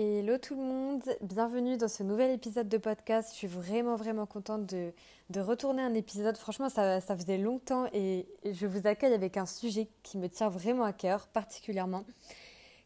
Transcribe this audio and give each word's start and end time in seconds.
Hello 0.00 0.38
tout 0.38 0.54
le 0.54 0.62
monde, 0.62 1.02
bienvenue 1.22 1.76
dans 1.76 1.88
ce 1.88 2.04
nouvel 2.04 2.30
épisode 2.30 2.68
de 2.68 2.78
podcast. 2.78 3.30
Je 3.32 3.36
suis 3.36 3.46
vraiment 3.48 3.96
vraiment 3.96 4.26
contente 4.26 4.64
de, 4.64 4.92
retourner 5.40 5.82
un 5.82 5.92
épisode. 5.92 6.36
Franchement, 6.36 6.68
ça, 6.68 7.00
ça, 7.00 7.16
faisait 7.16 7.36
longtemps 7.36 7.86
et 7.92 8.28
je 8.44 8.68
vous 8.68 8.86
accueille 8.86 9.12
avec 9.12 9.36
un 9.36 9.44
sujet 9.44 9.88
qui 10.04 10.16
me 10.16 10.28
tient 10.28 10.50
vraiment 10.50 10.84
à 10.84 10.92
cœur, 10.92 11.26
particulièrement, 11.26 12.04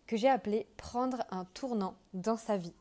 que 0.06 0.16
j'ai 0.16 0.30
appelé 0.30 0.66
Prendre 0.78 1.18
un 1.30 1.44
tournant 1.44 1.96
dans 2.14 2.38
sa 2.38 2.56
vie. 2.56 2.72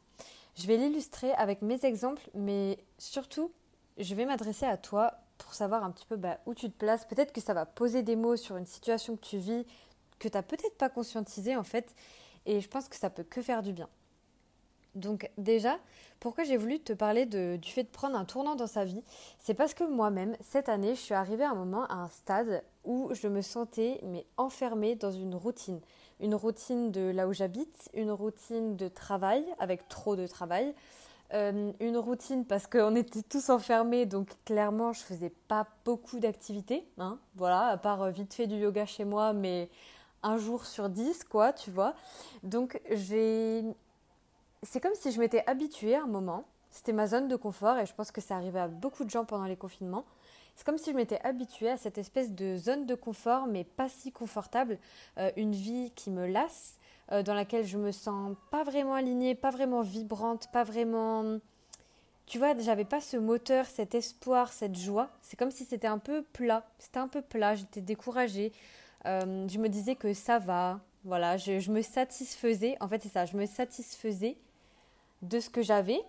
Je 0.55 0.66
vais 0.66 0.77
l'illustrer 0.77 1.34
avec 1.34 1.61
mes 1.61 1.84
exemples, 1.84 2.29
mais 2.34 2.77
surtout, 3.00 3.52
je 3.98 4.16
vais 4.16 4.23
m'adresser 4.23 4.66
à 4.66 4.77
toi 4.77 5.16
pour 5.39 5.55
savoir 5.55 5.84
un 5.84 5.91
petit 5.91 6.05
peu 6.05 6.16
bah, 6.16 6.38
où 6.45 6.54
tu 6.54 6.71
te 6.71 6.77
places. 6.77 7.04
Peut-être 7.04 7.34
que 7.34 7.41
ça 7.41 7.54
va 7.54 7.66
poser 7.66 8.02
des 8.02 8.16
mots 8.16 8.38
sur 8.38 8.55
une 8.55 8.66
situation 8.66 9.18
que 9.18 9.25
tu 9.25 9.39
vis, 9.39 9.66
que 10.20 10.29
tu 10.29 10.38
n'as 10.38 10.43
peut-être 10.43 10.77
pas 10.77 10.88
conscientisé 10.88 11.57
en 11.57 11.66
fait, 11.66 11.93
et 12.45 12.61
je 12.61 12.70
pense 12.70 12.88
que 12.88 12.95
ça 12.95 13.09
peut 13.09 13.23
que 13.23 13.41
faire 13.41 13.61
du 13.61 13.73
bien. 13.73 13.89
Donc 14.95 15.29
déjà, 15.38 15.77
pourquoi 16.20 16.43
j'ai 16.43 16.57
voulu 16.57 16.79
te 16.79 16.93
parler 16.93 17.25
du 17.25 17.71
fait 17.71 17.84
de 17.84 17.89
prendre 17.89 18.17
un 18.17 18.25
tournant 18.25 18.55
dans 18.55 18.67
sa 18.67 18.84
vie? 18.84 19.02
C'est 19.39 19.53
parce 19.53 19.73
que 19.73 19.83
moi-même, 19.83 20.35
cette 20.41 20.70
année, 20.70 20.95
je 20.95 20.99
suis 20.99 21.13
arrivée 21.13 21.43
à 21.43 21.52
un 21.52 21.55
moment, 21.55 21.85
à 21.85 21.95
un 21.95 22.07
stade 22.09 22.63
où 22.83 23.09
je 23.13 23.27
me 23.27 23.41
sentais 23.41 23.99
mais 24.03 24.25
enfermée 24.38 24.95
dans 24.95 25.11
une 25.11 25.35
routine. 25.35 25.80
Une 26.19 26.35
routine 26.35 26.91
de 26.91 27.09
là 27.09 27.27
où 27.27 27.33
j'habite, 27.33 27.89
une 27.93 28.11
routine 28.11 28.75
de 28.75 28.88
travail, 28.88 29.43
avec 29.59 29.88
trop 29.88 30.16
de 30.16 30.27
travail, 30.27 30.75
euh, 31.33 31.71
une 31.80 31.97
routine 31.97 32.45
parce 32.45 32.67
qu'on 32.67 32.95
était 32.95 33.21
tous 33.21 33.49
enfermés, 33.49 34.05
donc 34.05 34.27
clairement, 34.44 34.91
je 34.91 35.02
faisais 35.02 35.31
pas 35.47 35.66
beaucoup 35.85 36.19
d'activités. 36.19 36.85
Hein, 36.97 37.17
voilà, 37.35 37.67
à 37.67 37.77
part 37.77 38.02
euh, 38.03 38.09
vite 38.09 38.33
fait 38.33 38.47
du 38.47 38.58
yoga 38.58 38.85
chez 38.85 39.05
moi, 39.05 39.31
mais 39.31 39.69
un 40.23 40.38
jour 40.38 40.66
sur 40.66 40.89
dix, 40.89 41.23
quoi, 41.23 41.53
tu 41.53 41.71
vois. 41.71 41.95
Donc 42.44 42.80
j'ai 42.91 43.63
c'est 44.63 44.79
comme 44.79 44.95
si 44.95 45.11
je 45.11 45.20
m'étais 45.20 45.43
habituée 45.47 45.95
à 45.95 46.03
un 46.03 46.07
moment. 46.07 46.45
C'était 46.69 46.93
ma 46.93 47.07
zone 47.07 47.27
de 47.27 47.36
confort 47.36 47.77
et 47.77 47.86
je 47.86 47.94
pense 47.94 48.11
que 48.11 48.22
ça 48.22 48.36
arrivait 48.36 48.59
à 48.59 48.67
beaucoup 48.67 49.03
de 49.03 49.09
gens 49.09 49.25
pendant 49.25 49.45
les 49.45 49.58
confinements. 49.58 50.05
C'est 50.55 50.66
comme 50.66 50.77
si 50.77 50.91
je 50.91 50.95
m'étais 50.95 51.19
habituée 51.22 51.69
à 51.69 51.77
cette 51.77 51.97
espèce 51.97 52.31
de 52.31 52.55
zone 52.58 52.86
de 52.86 52.95
confort, 52.95 53.47
mais 53.47 53.63
pas 53.63 53.89
si 53.89 54.11
confortable, 54.11 54.77
euh, 55.17 55.31
une 55.36 55.53
vie 55.53 55.91
qui 55.95 56.11
me 56.11 56.27
lasse, 56.27 56.77
euh, 57.11 57.23
dans 57.23 57.33
laquelle 57.33 57.66
je 57.66 57.77
me 57.77 57.91
sens 57.91 58.36
pas 58.52 58.63
vraiment 58.63 58.94
alignée, 58.94 59.36
pas 59.36 59.49
vraiment 59.49 59.81
vibrante, 59.81 60.49
pas 60.52 60.64
vraiment. 60.64 61.39
Tu 62.25 62.38
vois, 62.38 62.58
j'avais 62.58 62.86
pas 62.86 63.02
ce 63.02 63.17
moteur, 63.17 63.66
cet 63.66 63.95
espoir, 63.95 64.53
cette 64.53 64.77
joie. 64.77 65.09
C'est 65.21 65.38
comme 65.38 65.52
si 65.52 65.66
c'était 65.66 65.88
un 65.88 65.97
peu 65.97 66.21
plat. 66.21 66.64
C'était 66.80 66.99
un 66.99 67.08
peu 67.08 67.21
plat, 67.21 67.55
j'étais 67.55 67.81
découragée. 67.81 68.53
Euh, 69.05 69.47
je 69.49 69.58
me 69.58 69.67
disais 69.67 69.95
que 69.95 70.14
ça 70.14 70.39
va. 70.39 70.80
Voilà, 71.03 71.36
je, 71.36 71.59
je 71.59 71.71
me 71.71 71.81
satisfaisais. 71.81 72.77
En 72.80 72.88
fait, 72.88 73.02
c'est 73.02 73.09
ça, 73.09 73.25
je 73.25 73.36
me 73.36 73.45
satisfaisais 73.45 74.38
de 75.22 75.39
ce 75.39 75.50
que 75.50 75.61
j'avais, 75.61 76.02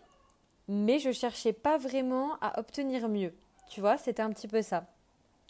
mais 0.69 0.99
je 0.99 1.13
cherchais 1.13 1.53
pas 1.53 1.79
vraiment 1.79 2.37
à 2.41 2.59
obtenir 2.59 3.09
mieux. 3.09 3.33
Tu 3.69 3.81
vois, 3.81 3.97
c'était 3.99 4.23
un 4.23 4.31
petit 4.31 4.49
peu 4.49 4.63
ça. 4.63 4.87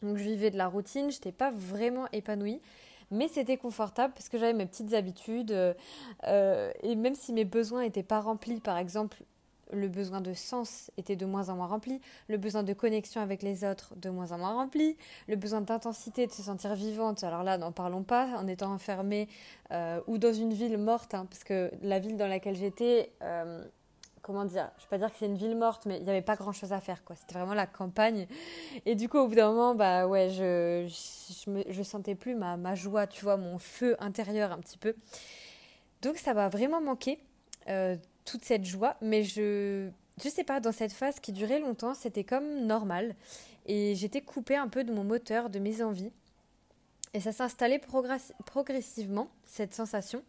Donc 0.03 0.17
je 0.17 0.25
vivais 0.25 0.51
de 0.51 0.59
la 0.59 0.67
routine, 0.67 1.11
je 1.11 1.17
n'étais 1.17 1.33
pas 1.33 1.51
vraiment 1.51 2.07
épanouie, 2.13 2.61
mais 3.11 3.29
c'était 3.29 3.57
confortable 3.57 4.15
parce 4.15 4.29
que 4.29 4.39
j'avais 4.39 4.53
mes 4.53 4.67
petites 4.67 4.95
habitudes 4.95 5.53
euh, 5.53 6.73
et 6.83 6.97
même 6.97 7.15
si 7.15 7.33
mes 7.33 7.45
besoins 7.45 7.83
n'étaient 7.83 8.03
pas 8.03 8.21
remplis, 8.21 8.61
par 8.61 8.79
exemple 8.79 9.23
le 9.73 9.89
besoin 9.89 10.21
de 10.21 10.33
sens 10.35 10.91
était 10.97 11.17
de 11.17 11.27
moins 11.27 11.49
en 11.49 11.57
moins 11.57 11.67
rempli, 11.67 12.01
le 12.29 12.37
besoin 12.37 12.63
de 12.63 12.73
connexion 12.73 13.21
avec 13.21 13.43
les 13.43 13.65
autres 13.65 13.95
de 13.97 14.11
moins 14.11 14.33
en 14.33 14.39
moins 14.39 14.55
rempli, 14.55 14.97
le 15.29 15.37
besoin 15.37 15.61
d'intensité, 15.61 16.27
de 16.27 16.33
se 16.33 16.43
sentir 16.43 16.75
vivante, 16.75 17.25
alors 17.25 17.43
là 17.43 17.59
n'en 17.59 17.73
parlons 17.73 18.03
pas, 18.03 18.27
en 18.37 18.47
étant 18.47 18.73
enfermée 18.73 19.29
euh, 19.71 20.01
ou 20.07 20.19
dans 20.19 20.33
une 20.33 20.53
ville 20.53 20.79
morte, 20.79 21.15
hein, 21.15 21.27
parce 21.29 21.45
que 21.45 21.71
la 21.83 21.99
ville 21.99 22.17
dans 22.17 22.29
laquelle 22.29 22.57
j'étais, 22.57 23.13
euh, 23.23 23.65
comment 24.23 24.45
dire, 24.45 24.71
je 24.79 24.83
ne 24.83 24.87
vais 24.87 24.91
pas 24.91 24.99
dire 24.99 25.13
que 25.13 25.19
c'est 25.19 25.27
une 25.27 25.37
ville 25.37 25.57
morte, 25.57 25.87
mais 25.87 25.99
il 25.99 26.05
n'y 26.05 26.11
avait 26.11 26.23
pas 26.23 26.37
grand 26.37 26.53
chose 26.53 26.73
à 26.73 26.81
faire, 26.81 27.05
quoi. 27.05 27.17
C'était 27.17 27.35
vraiment 27.35 27.55
la 27.55 27.67
campagne. 27.67 28.27
Et 28.87 28.95
du 28.95 29.09
coup, 29.09 29.19
au 29.19 29.27
bout 29.27 29.35
d'un 29.35 29.51
moment, 29.51 29.75
bah 29.75 30.07
ouais, 30.07 30.31
je, 30.31 30.87
je, 30.89 31.63
je 31.69 31.83
sentais 31.83 32.15
plus 32.15 32.35
ma, 32.35 32.57
ma 32.57 32.75
joie, 32.75 33.07
tu 33.07 33.25
vois, 33.25 33.37
mon 33.37 33.59
feu 33.59 33.97
intérieur 33.99 34.53
un 34.53 34.59
petit 34.59 34.79
peu. 34.79 34.95
Donc 36.03 36.17
ça 36.17 36.35
m'a 36.35 36.49
vraiment 36.49 36.81
manqué. 36.81 37.19
Euh, 37.69 37.97
toute 38.25 38.45
cette 38.45 38.65
joie, 38.65 38.97
mais 39.01 39.23
je 39.25 39.91
je 40.23 40.29
sais 40.29 40.45
pas, 40.45 40.61
dans 40.61 40.73
cette 40.73 40.93
phase 40.93 41.21
qui 41.21 41.33
durait 41.33 41.59
longtemps, 41.59 41.95
c'était 41.95 42.25
comme 42.25 42.67
normal 42.67 43.15
et 43.67 43.95
j'étais 43.95 44.21
coupée 44.21 44.57
un 44.57 44.69
peu 44.69 44.85
de 44.85 44.93
mon 44.93 45.05
moteur, 45.05 45.51
de 45.51 45.59
mes 45.59 45.83
envies. 45.83 46.13
Et 47.15 47.21
ça 47.21 47.33
s'installait 47.33 47.81
progressivement, 48.47 49.29
cette 49.45 49.75
sensation. 49.75 50.23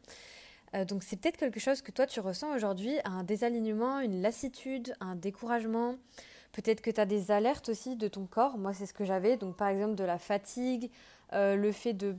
Euh, 0.76 0.86
donc 0.86 1.04
c'est 1.04 1.16
peut-être 1.16 1.38
quelque 1.38 1.60
chose 1.60 1.82
que 1.82 1.92
toi 1.92 2.06
tu 2.06 2.20
ressens 2.20 2.56
aujourd'hui, 2.56 2.96
un 3.06 3.24
désalignement, 3.24 4.00
une 4.00 4.22
lassitude, 4.22 4.96
un 5.00 5.16
découragement. 5.16 5.96
Peut-être 6.52 6.82
que 6.82 6.92
tu 6.92 7.00
as 7.00 7.06
des 7.06 7.32
alertes 7.32 7.70
aussi 7.70 7.96
de 7.96 8.08
ton 8.08 8.26
corps. 8.26 8.58
Moi 8.58 8.74
c'est 8.74 8.86
ce 8.86 8.94
que 8.94 9.06
j'avais. 9.06 9.38
Donc 9.38 9.56
par 9.56 9.70
exemple 9.70 9.96
de 9.96 10.04
la 10.04 10.18
fatigue, 10.18 10.90
euh, 11.34 11.56
le 11.56 11.72
fait 11.72 11.94
de 11.94 12.16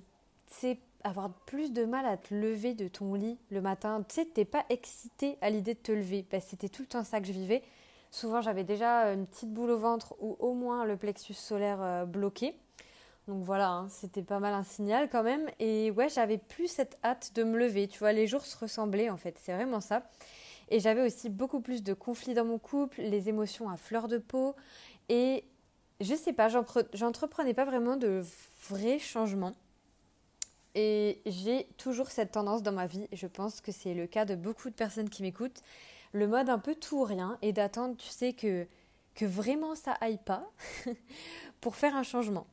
avoir 1.04 1.30
plus 1.46 1.72
de 1.72 1.84
mal 1.84 2.06
à 2.06 2.16
te 2.16 2.34
lever 2.34 2.74
de 2.74 2.88
ton 2.88 3.14
lit 3.14 3.38
le 3.50 3.60
matin. 3.60 4.04
Tu 4.08 4.16
sais, 4.16 4.24
t'es 4.24 4.44
pas 4.44 4.64
excité 4.70 5.36
à 5.40 5.50
l'idée 5.50 5.74
de 5.74 5.78
te 5.78 5.92
lever. 5.92 6.26
Ben, 6.30 6.40
C'était 6.40 6.68
tout 6.68 6.82
le 6.82 6.88
temps 6.88 7.04
ça 7.04 7.20
que 7.20 7.26
je 7.26 7.32
vivais. 7.32 7.62
Souvent, 8.10 8.40
j'avais 8.40 8.64
déjà 8.64 9.12
une 9.12 9.26
petite 9.26 9.52
boule 9.52 9.70
au 9.70 9.78
ventre 9.78 10.14
ou 10.20 10.36
au 10.38 10.54
moins 10.54 10.84
le 10.84 10.96
plexus 10.96 11.34
solaire 11.34 11.82
euh, 11.82 12.04
bloqué. 12.04 12.54
Donc 13.26 13.42
voilà, 13.42 13.70
hein, 13.70 13.88
c'était 13.88 14.22
pas 14.22 14.38
mal 14.38 14.54
un 14.54 14.64
signal 14.64 15.08
quand 15.10 15.22
même. 15.22 15.48
Et 15.58 15.90
ouais, 15.90 16.08
j'avais 16.08 16.38
plus 16.38 16.68
cette 16.68 16.98
hâte 17.04 17.32
de 17.34 17.42
me 17.42 17.58
lever. 17.58 17.88
Tu 17.88 17.98
vois, 17.98 18.12
les 18.12 18.26
jours 18.26 18.44
se 18.44 18.56
ressemblaient 18.56 19.10
en 19.10 19.16
fait. 19.16 19.38
C'est 19.42 19.54
vraiment 19.54 19.80
ça. 19.80 20.02
Et 20.68 20.80
j'avais 20.80 21.02
aussi 21.02 21.28
beaucoup 21.28 21.60
plus 21.60 21.82
de 21.82 21.92
conflits 21.94 22.34
dans 22.34 22.44
mon 22.44 22.58
couple, 22.58 23.02
les 23.02 23.28
émotions 23.28 23.68
à 23.68 23.76
fleur 23.76 24.08
de 24.08 24.18
peau. 24.18 24.54
Et 25.08 25.44
je 26.00 26.14
sais 26.14 26.32
pas, 26.32 26.48
j'entreprenais 26.92 27.54
pas 27.54 27.64
vraiment 27.64 27.96
de 27.96 28.22
vrais 28.68 28.98
changements. 28.98 29.54
Et 30.74 31.22
j'ai 31.26 31.68
toujours 31.76 32.10
cette 32.10 32.32
tendance 32.32 32.62
dans 32.62 32.72
ma 32.72 32.86
vie, 32.86 33.06
je 33.12 33.26
pense 33.26 33.60
que 33.60 33.70
c'est 33.70 33.94
le 33.94 34.06
cas 34.06 34.24
de 34.24 34.34
beaucoup 34.34 34.70
de 34.70 34.74
personnes 34.74 35.08
qui 35.08 35.22
m'écoutent, 35.22 35.62
le 36.12 36.26
mode 36.26 36.48
un 36.48 36.58
peu 36.58 36.74
tout 36.74 36.98
ou 37.00 37.04
rien, 37.04 37.38
et 37.42 37.52
d'attendre, 37.52 37.96
tu 37.96 38.08
sais, 38.08 38.32
que, 38.32 38.66
que 39.14 39.24
vraiment 39.24 39.74
ça 39.74 39.92
aille 40.00 40.18
pas 40.24 40.50
pour 41.60 41.76
faire 41.76 41.94
un 41.94 42.02
changement. 42.02 42.46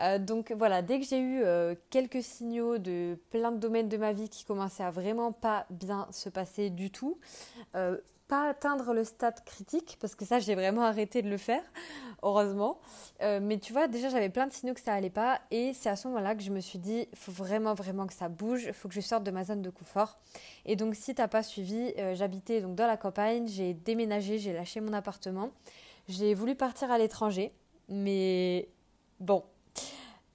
Euh, 0.00 0.18
donc 0.18 0.52
voilà, 0.52 0.82
dès 0.82 0.98
que 1.00 1.06
j'ai 1.06 1.18
eu 1.18 1.42
euh, 1.42 1.74
quelques 1.90 2.22
signaux 2.22 2.78
de 2.78 3.18
plein 3.30 3.52
de 3.52 3.58
domaines 3.58 3.88
de 3.88 3.96
ma 3.96 4.12
vie 4.12 4.28
qui 4.28 4.44
commençaient 4.44 4.84
à 4.84 4.90
vraiment 4.90 5.32
pas 5.32 5.66
bien 5.68 6.06
se 6.10 6.28
passer 6.28 6.70
du 6.70 6.90
tout, 6.90 7.18
euh, 7.74 7.98
pas 8.30 8.48
atteindre 8.48 8.94
le 8.94 9.02
stade 9.02 9.42
critique, 9.44 9.98
parce 10.00 10.14
que 10.14 10.24
ça, 10.24 10.38
j'ai 10.38 10.54
vraiment 10.54 10.82
arrêté 10.82 11.20
de 11.20 11.28
le 11.28 11.36
faire, 11.36 11.64
heureusement. 12.22 12.78
Euh, 13.22 13.40
mais 13.42 13.58
tu 13.58 13.72
vois, 13.72 13.88
déjà, 13.88 14.08
j'avais 14.08 14.28
plein 14.28 14.46
de 14.46 14.52
signaux 14.52 14.72
que 14.72 14.80
ça 14.80 14.94
allait 14.94 15.10
pas. 15.10 15.40
Et 15.50 15.72
c'est 15.74 15.88
à 15.88 15.96
ce 15.96 16.06
moment-là 16.06 16.36
que 16.36 16.42
je 16.42 16.52
me 16.52 16.60
suis 16.60 16.78
dit, 16.78 17.08
faut 17.12 17.32
vraiment, 17.32 17.74
vraiment 17.74 18.06
que 18.06 18.14
ça 18.14 18.28
bouge. 18.28 18.70
Faut 18.70 18.86
que 18.86 18.94
je 18.94 19.00
sorte 19.00 19.24
de 19.24 19.32
ma 19.32 19.42
zone 19.42 19.62
de 19.62 19.70
confort. 19.70 20.16
Et 20.64 20.76
donc, 20.76 20.94
si 20.94 21.12
tu 21.12 21.20
n'as 21.20 21.26
pas 21.26 21.42
suivi, 21.42 21.92
euh, 21.98 22.14
j'habitais 22.14 22.60
donc 22.60 22.76
dans 22.76 22.86
la 22.86 22.96
campagne. 22.96 23.48
J'ai 23.48 23.74
déménagé, 23.74 24.38
j'ai 24.38 24.52
lâché 24.52 24.80
mon 24.80 24.92
appartement. 24.92 25.50
J'ai 26.06 26.32
voulu 26.34 26.54
partir 26.54 26.92
à 26.92 26.98
l'étranger. 26.98 27.52
Mais 27.88 28.68
bon, 29.18 29.42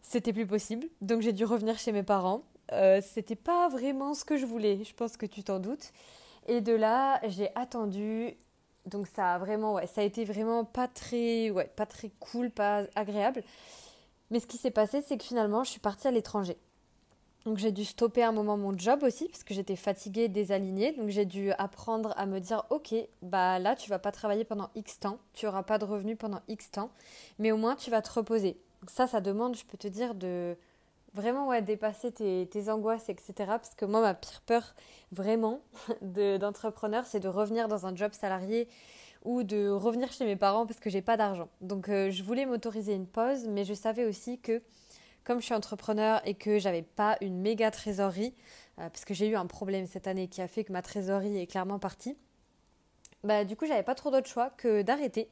c'était 0.01 0.33
plus 0.33 0.45
possible. 0.45 0.85
Donc, 0.99 1.21
j'ai 1.21 1.31
dû 1.31 1.45
revenir 1.45 1.79
chez 1.79 1.93
mes 1.93 2.03
parents. 2.03 2.41
Euh, 2.73 2.99
c'était 3.01 3.37
pas 3.37 3.69
vraiment 3.69 4.13
ce 4.13 4.25
que 4.25 4.35
je 4.35 4.45
voulais. 4.45 4.83
Je 4.83 4.93
pense 4.93 5.15
que 5.15 5.25
tu 5.25 5.43
t'en 5.43 5.59
doutes. 5.59 5.93
Et 6.45 6.61
de 6.61 6.73
là, 6.73 7.19
j'ai 7.27 7.49
attendu. 7.55 8.35
Donc 8.85 9.07
ça 9.07 9.35
a 9.35 9.37
vraiment, 9.39 9.73
ouais, 9.73 9.87
ça 9.87 10.01
a 10.01 10.03
été 10.03 10.25
vraiment 10.25 10.63
pas 10.63 10.87
très, 10.87 11.49
ouais, 11.49 11.71
pas 11.75 11.85
très 11.85 12.11
cool, 12.19 12.51
pas 12.51 12.83
agréable. 12.95 13.43
Mais 14.29 14.39
ce 14.39 14.47
qui 14.47 14.57
s'est 14.57 14.71
passé, 14.71 15.01
c'est 15.01 15.17
que 15.17 15.23
finalement, 15.23 15.63
je 15.63 15.71
suis 15.71 15.79
partie 15.79 16.07
à 16.07 16.11
l'étranger. 16.11 16.57
Donc 17.45 17.59
j'ai 17.59 17.71
dû 17.71 17.85
stopper 17.85 18.23
un 18.23 18.31
moment 18.31 18.57
mon 18.57 18.75
job 18.75 19.03
aussi 19.03 19.27
parce 19.27 19.43
que 19.43 19.53
j'étais 19.53 19.75
fatiguée, 19.75 20.27
désalignée. 20.27 20.93
Donc 20.93 21.09
j'ai 21.09 21.25
dû 21.25 21.51
apprendre 21.53 22.13
à 22.17 22.25
me 22.25 22.39
dire 22.39 22.63
ok, 22.71 22.95
bah 23.21 23.59
là 23.59 23.75
tu 23.75 23.87
vas 23.89 23.99
pas 23.99 24.11
travailler 24.11 24.43
pendant 24.43 24.69
X 24.73 24.99
temps, 24.99 25.19
tu 25.33 25.45
auras 25.45 25.61
pas 25.61 25.77
de 25.77 25.85
revenus 25.85 26.17
pendant 26.17 26.41
X 26.47 26.71
temps, 26.71 26.89
mais 27.37 27.51
au 27.51 27.57
moins 27.57 27.75
tu 27.75 27.91
vas 27.91 28.01
te 28.01 28.11
reposer. 28.11 28.57
Donc 28.81 28.89
ça, 28.89 29.07
ça 29.07 29.21
demande, 29.21 29.55
je 29.55 29.65
peux 29.65 29.77
te 29.77 29.87
dire, 29.87 30.15
de 30.15 30.55
vraiment 31.15 31.47
ouais, 31.47 31.61
dépasser 31.61 32.11
tes, 32.11 32.69
angoisses, 32.69 33.09
etc. 33.09 33.33
Parce 33.47 33.73
que 33.73 33.85
moi, 33.85 34.01
ma 34.01 34.13
pire 34.13 34.41
peur, 34.45 34.75
vraiment, 35.11 35.61
d'entrepreneur, 36.01 37.05
c'est 37.05 37.19
de 37.19 37.27
revenir 37.27 37.67
dans 37.67 37.85
un 37.87 37.95
job 37.95 38.11
salarié 38.13 38.67
ou 39.23 39.43
de 39.43 39.69
revenir 39.69 40.11
chez 40.11 40.25
mes 40.25 40.35
parents 40.35 40.67
parce 40.67 40.79
que 40.79 40.89
j'ai 40.89 41.01
pas 41.01 41.17
d'argent. 41.17 41.49
Donc, 41.61 41.89
euh, 41.89 42.11
je 42.11 42.21
voulais 42.21 42.45
m'autoriser 42.45 42.93
une 42.93 43.07
pause, 43.07 43.47
mais 43.47 43.63
je 43.63 43.73
savais 43.73 44.05
aussi 44.05 44.39
que, 44.39 44.61
comme 45.23 45.39
je 45.39 45.45
suis 45.45 45.55
entrepreneur 45.55 46.21
et 46.25 46.35
que 46.35 46.59
j'avais 46.59 46.83
pas 46.83 47.17
une 47.21 47.41
méga 47.41 47.71
trésorerie, 47.71 48.35
euh, 48.79 48.89
parce 48.89 49.05
que 49.05 49.13
j'ai 49.15 49.27
eu 49.27 49.35
un 49.35 49.47
problème 49.47 49.87
cette 49.87 50.07
année 50.07 50.27
qui 50.27 50.41
a 50.41 50.47
fait 50.47 50.63
que 50.63 50.71
ma 50.71 50.83
trésorerie 50.83 51.39
est 51.39 51.47
clairement 51.47 51.79
partie, 51.79 52.17
bah, 53.25 53.43
du 53.43 53.55
coup, 53.55 53.65
j'avais 53.65 53.83
pas 53.83 53.95
trop 53.95 54.11
d'autre 54.11 54.27
choix 54.27 54.51
que 54.51 54.81
d'arrêter. 54.81 55.29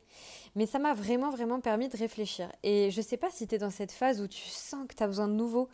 Mais 0.56 0.66
ça 0.66 0.80
m'a 0.80 0.94
vraiment, 0.94 1.30
vraiment 1.30 1.60
permis 1.60 1.90
de 1.90 1.98
réfléchir. 1.98 2.51
Et 2.63 2.92
je 2.92 3.01
sais 3.01 3.18
pas 3.18 3.30
si 3.30 3.48
tu 3.48 3.56
es 3.56 3.57
dans 3.57 3.69
cette 3.69 3.92
phase 3.92 4.22
où 4.22 4.28
tu 4.28 4.50
sens 4.50 4.88
que 4.88 4.95
tu 4.95 5.04
as 5.04 5.07
besoin 5.07 5.28
de 5.28 5.34
nouveau, 5.34 5.69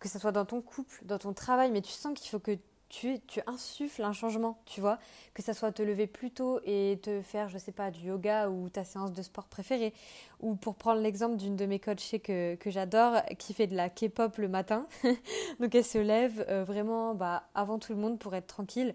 que 0.00 0.08
ce 0.08 0.18
soit 0.18 0.32
dans 0.32 0.44
ton 0.44 0.60
couple, 0.60 1.00
dans 1.04 1.18
ton 1.18 1.32
travail, 1.32 1.70
mais 1.70 1.82
tu 1.82 1.92
sens 1.92 2.18
qu'il 2.18 2.30
faut 2.30 2.40
que 2.40 2.58
tu, 2.88 3.20
insuffles 3.46 4.02
un 4.02 4.12
changement, 4.12 4.58
tu 4.66 4.80
vois. 4.80 4.98
Que 5.34 5.42
ça 5.42 5.54
soit 5.54 5.72
te 5.72 5.82
lever 5.82 6.06
plus 6.06 6.30
tôt 6.30 6.60
et 6.64 6.98
te 7.02 7.22
faire, 7.22 7.48
je 7.48 7.58
sais 7.58 7.72
pas, 7.72 7.90
du 7.90 8.06
yoga 8.06 8.48
ou 8.48 8.68
ta 8.68 8.84
séance 8.84 9.12
de 9.12 9.22
sport 9.22 9.46
préférée. 9.46 9.92
Ou 10.40 10.54
pour 10.54 10.76
prendre 10.76 11.00
l'exemple 11.00 11.36
d'une 11.36 11.56
de 11.56 11.66
mes 11.66 11.80
coachées 11.80 12.20
que, 12.20 12.54
que 12.54 12.70
j'adore, 12.70 13.22
qui 13.38 13.54
fait 13.54 13.66
de 13.66 13.74
la 13.74 13.88
K-pop 13.88 14.36
le 14.38 14.48
matin. 14.48 14.86
Donc 15.60 15.74
elle 15.74 15.84
se 15.84 15.98
lève 15.98 16.44
euh, 16.48 16.64
vraiment 16.64 17.14
bah, 17.14 17.48
avant 17.54 17.78
tout 17.78 17.92
le 17.92 17.98
monde 17.98 18.18
pour 18.18 18.34
être 18.34 18.46
tranquille. 18.46 18.94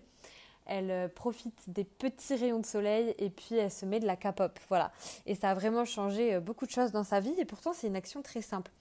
Elle 0.70 0.92
euh, 0.92 1.08
profite 1.08 1.64
des 1.68 1.84
petits 1.84 2.36
rayons 2.36 2.60
de 2.60 2.66
soleil 2.66 3.16
et 3.18 3.32
puis 3.32 3.56
elle 3.56 3.72
se 3.72 3.88
met 3.88 4.00
de 4.00 4.06
la 4.06 4.16
K-pop. 4.16 4.58
Voilà. 4.70 4.92
Et 5.26 5.34
ça 5.34 5.50
a 5.50 5.54
vraiment 5.56 5.84
changé 5.84 6.36
euh, 6.36 6.40
beaucoup 6.40 6.68
de 6.68 6.72
choses 6.72 6.92
dans 6.92 7.04
sa 7.04 7.20
vie 7.20 7.34
et 7.40 7.46
pourtant 7.46 7.74
c'est 7.74 7.88
une 7.88 7.96
action 7.96 8.22
très 8.22 8.44
simple. 8.44 8.72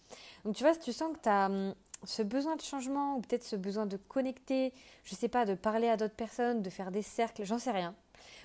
Donc 0.44 0.55
tu 0.55 0.64
vois, 0.64 0.75
si 0.75 0.81
tu 0.81 0.93
sens 0.93 1.17
que 1.17 1.23
tu 1.23 1.29
as 1.31 1.46
hum, 1.46 1.75
ce 2.05 2.23
besoin 2.23 2.56
de 2.56 2.61
changement 2.61 3.17
ou 3.17 3.20
peut-être 3.23 3.43
ce 3.43 3.56
besoin 3.56 3.87
de 3.87 3.96
connecter, 3.96 4.75
je 5.05 5.14
sais 5.14 5.29
pas, 5.29 5.46
de 5.46 5.55
parler 5.55 5.88
à 5.88 5.96
d'autres 5.96 6.14
personnes, 6.14 6.61
de 6.61 6.70
faire 6.70 6.90
des 6.90 7.02
cercles, 7.02 7.44
j'en 7.44 7.58
sais 7.58 7.73
rien. 7.73 7.94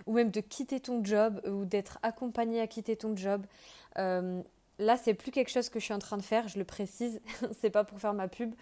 Ou 0.05 0.13
même 0.13 0.31
de 0.31 0.39
quitter 0.39 0.79
ton 0.79 1.03
job 1.03 1.41
ou 1.45 1.65
d'être 1.65 1.99
accompagné 2.01 2.61
à 2.61 2.67
quitter 2.67 2.95
ton 2.95 3.15
job. 3.15 3.45
Euh, 3.97 4.41
là, 4.79 4.97
c'est 4.97 5.13
plus 5.13 5.31
quelque 5.31 5.49
chose 5.49 5.69
que 5.69 5.79
je 5.79 5.85
suis 5.85 5.93
en 5.93 5.99
train 5.99 6.17
de 6.17 6.21
faire, 6.21 6.47
je 6.47 6.57
le 6.57 6.65
précise, 6.65 7.21
c'est 7.59 7.69
pas 7.69 7.83
pour 7.83 7.99
faire 7.99 8.13
ma 8.13 8.27
pub, 8.27 8.53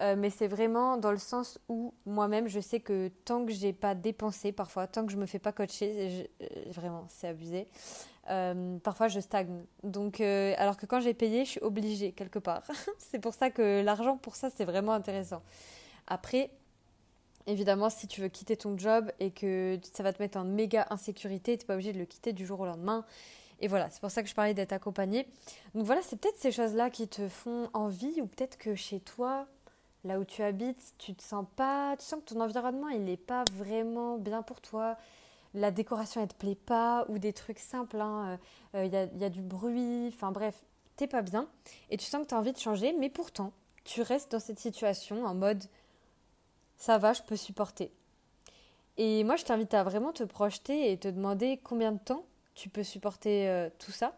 euh, 0.00 0.16
mais 0.16 0.30
c'est 0.30 0.46
vraiment 0.46 0.96
dans 0.96 1.10
le 1.10 1.18
sens 1.18 1.58
où 1.68 1.94
moi-même, 2.06 2.48
je 2.48 2.60
sais 2.60 2.80
que 2.80 3.08
tant 3.24 3.44
que 3.44 3.52
j'ai 3.52 3.72
pas 3.72 3.94
dépensé, 3.94 4.52
parfois, 4.52 4.86
tant 4.86 5.06
que 5.06 5.12
je 5.12 5.16
me 5.16 5.26
fais 5.26 5.38
pas 5.38 5.52
coacher, 5.52 6.28
euh, 6.42 6.46
vraiment, 6.72 7.06
c'est 7.08 7.28
abusé. 7.28 7.68
Euh, 8.30 8.78
parfois 8.78 9.08
je 9.08 9.20
stagne. 9.20 9.64
Donc, 9.82 10.20
alors 10.20 10.78
que 10.78 10.86
quand 10.86 11.00
j'ai 11.00 11.12
payé, 11.12 11.44
je 11.44 11.50
suis 11.50 11.60
obligée 11.60 12.12
quelque 12.12 12.38
part. 12.38 12.62
c'est 12.98 13.18
pour 13.18 13.34
ça 13.34 13.50
que 13.50 13.82
l'argent 13.82 14.16
pour 14.16 14.36
ça, 14.36 14.48
c'est 14.48 14.64
vraiment 14.64 14.92
intéressant. 14.92 15.42
Après, 16.06 16.50
évidemment, 17.46 17.90
si 17.90 18.06
tu 18.06 18.20
veux 18.20 18.28
quitter 18.28 18.56
ton 18.56 18.78
job 18.78 19.10
et 19.20 19.30
que 19.30 19.78
ça 19.92 20.02
va 20.02 20.12
te 20.12 20.22
mettre 20.22 20.38
en 20.38 20.44
méga 20.44 20.86
insécurité, 20.90 21.56
tu 21.56 21.64
n'es 21.64 21.66
pas 21.66 21.74
obligé 21.74 21.92
de 21.92 21.98
le 21.98 22.06
quitter 22.06 22.32
du 22.32 22.46
jour 22.46 22.60
au 22.60 22.66
lendemain. 22.66 23.04
Et 23.60 23.68
voilà, 23.68 23.88
c'est 23.90 24.00
pour 24.00 24.10
ça 24.10 24.22
que 24.22 24.28
je 24.28 24.34
parlais 24.34 24.54
d'être 24.54 24.72
accompagnée. 24.72 25.26
Donc 25.74 25.84
voilà, 25.84 26.02
c'est 26.02 26.16
peut-être 26.16 26.38
ces 26.38 26.52
choses-là 26.52 26.90
qui 26.90 27.08
te 27.08 27.28
font 27.28 27.70
envie 27.72 28.20
ou 28.20 28.26
peut-être 28.26 28.58
que 28.58 28.74
chez 28.74 29.00
toi, 29.00 29.46
là 30.04 30.18
où 30.18 30.24
tu 30.24 30.42
habites, 30.42 30.94
tu 30.98 31.14
te 31.14 31.22
sens 31.22 31.46
pas, 31.56 31.96
tu 31.98 32.04
sens 32.04 32.20
que 32.20 32.34
ton 32.34 32.40
environnement, 32.40 32.88
il 32.88 33.04
n'est 33.04 33.16
pas 33.16 33.44
vraiment 33.52 34.18
bien 34.18 34.42
pour 34.42 34.60
toi 34.60 34.96
la 35.54 35.70
décoration 35.70 36.20
elle 36.20 36.28
te 36.28 36.34
plaît 36.34 36.56
pas 36.56 37.06
ou 37.08 37.18
des 37.18 37.32
trucs 37.32 37.60
simples, 37.60 37.96
il 37.96 38.00
hein, 38.00 38.38
euh, 38.74 38.86
euh, 38.92 39.08
y, 39.16 39.24
a, 39.24 39.30
du 39.30 39.40
bruit, 39.40 40.08
enfin 40.08 40.32
bref, 40.32 40.62
t'es 40.96 41.06
pas 41.06 41.22
bien 41.22 41.48
et 41.90 41.96
tu 41.96 42.04
sens 42.04 42.22
que 42.22 42.28
tu 42.28 42.34
as 42.34 42.38
envie 42.38 42.52
de 42.52 42.58
changer, 42.58 42.92
mais 42.98 43.08
pourtant 43.08 43.52
tu 43.84 44.02
restes 44.02 44.32
dans 44.32 44.40
cette 44.40 44.58
situation 44.58 45.24
en 45.24 45.34
mode 45.34 45.64
ça 46.76 46.98
va, 46.98 47.12
je 47.12 47.22
peux 47.22 47.36
supporter. 47.36 47.92
Et 48.96 49.24
moi 49.24 49.36
je 49.36 49.44
t'invite 49.44 49.74
à 49.74 49.84
vraiment 49.84 50.12
te 50.12 50.24
projeter 50.24 50.90
et 50.90 50.98
te 50.98 51.08
demander 51.08 51.60
combien 51.62 51.92
de 51.92 51.98
temps 51.98 52.24
tu 52.54 52.68
peux 52.68 52.82
supporter 52.82 53.48
euh, 53.48 53.68
tout 53.78 53.92
ça. 53.92 54.16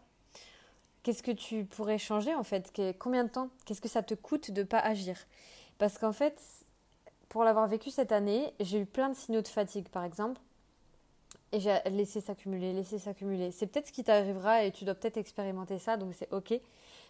Qu'est-ce 1.03 1.23
que 1.23 1.31
tu 1.31 1.65
pourrais 1.65 1.97
changer 1.97 2.33
en 2.35 2.43
fait? 2.43 2.81
Combien 2.99 3.23
de 3.23 3.29
temps 3.29 3.49
Qu'est-ce 3.65 3.81
que 3.81 3.87
ça 3.87 4.03
te 4.03 4.13
coûte 4.13 4.51
de 4.51 4.61
ne 4.61 4.67
pas 4.67 4.79
agir? 4.79 5.17
Parce 5.77 5.97
qu'en 5.97 6.11
fait, 6.11 6.41
pour 7.29 7.43
l'avoir 7.43 7.67
vécu 7.67 7.91
cette 7.91 8.11
année, 8.11 8.53
j'ai 8.59 8.79
eu 8.79 8.85
plein 8.85 9.09
de 9.09 9.15
signaux 9.15 9.41
de 9.41 9.47
fatigue 9.47 9.87
par 9.89 10.03
exemple 10.03 10.41
et 11.51 11.59
j'ai 11.59 11.77
laissé 11.89 12.19
s'accumuler, 12.19 12.73
laisser 12.73 12.99
s'accumuler. 12.99 13.51
C'est 13.51 13.67
peut-être 13.67 13.87
ce 13.87 13.91
qui 13.91 14.03
t'arrivera 14.03 14.63
et 14.63 14.71
tu 14.71 14.85
dois 14.85 14.95
peut-être 14.95 15.17
expérimenter 15.17 15.79
ça, 15.79 15.97
donc 15.97 16.13
c'est 16.13 16.31
ok. 16.33 16.59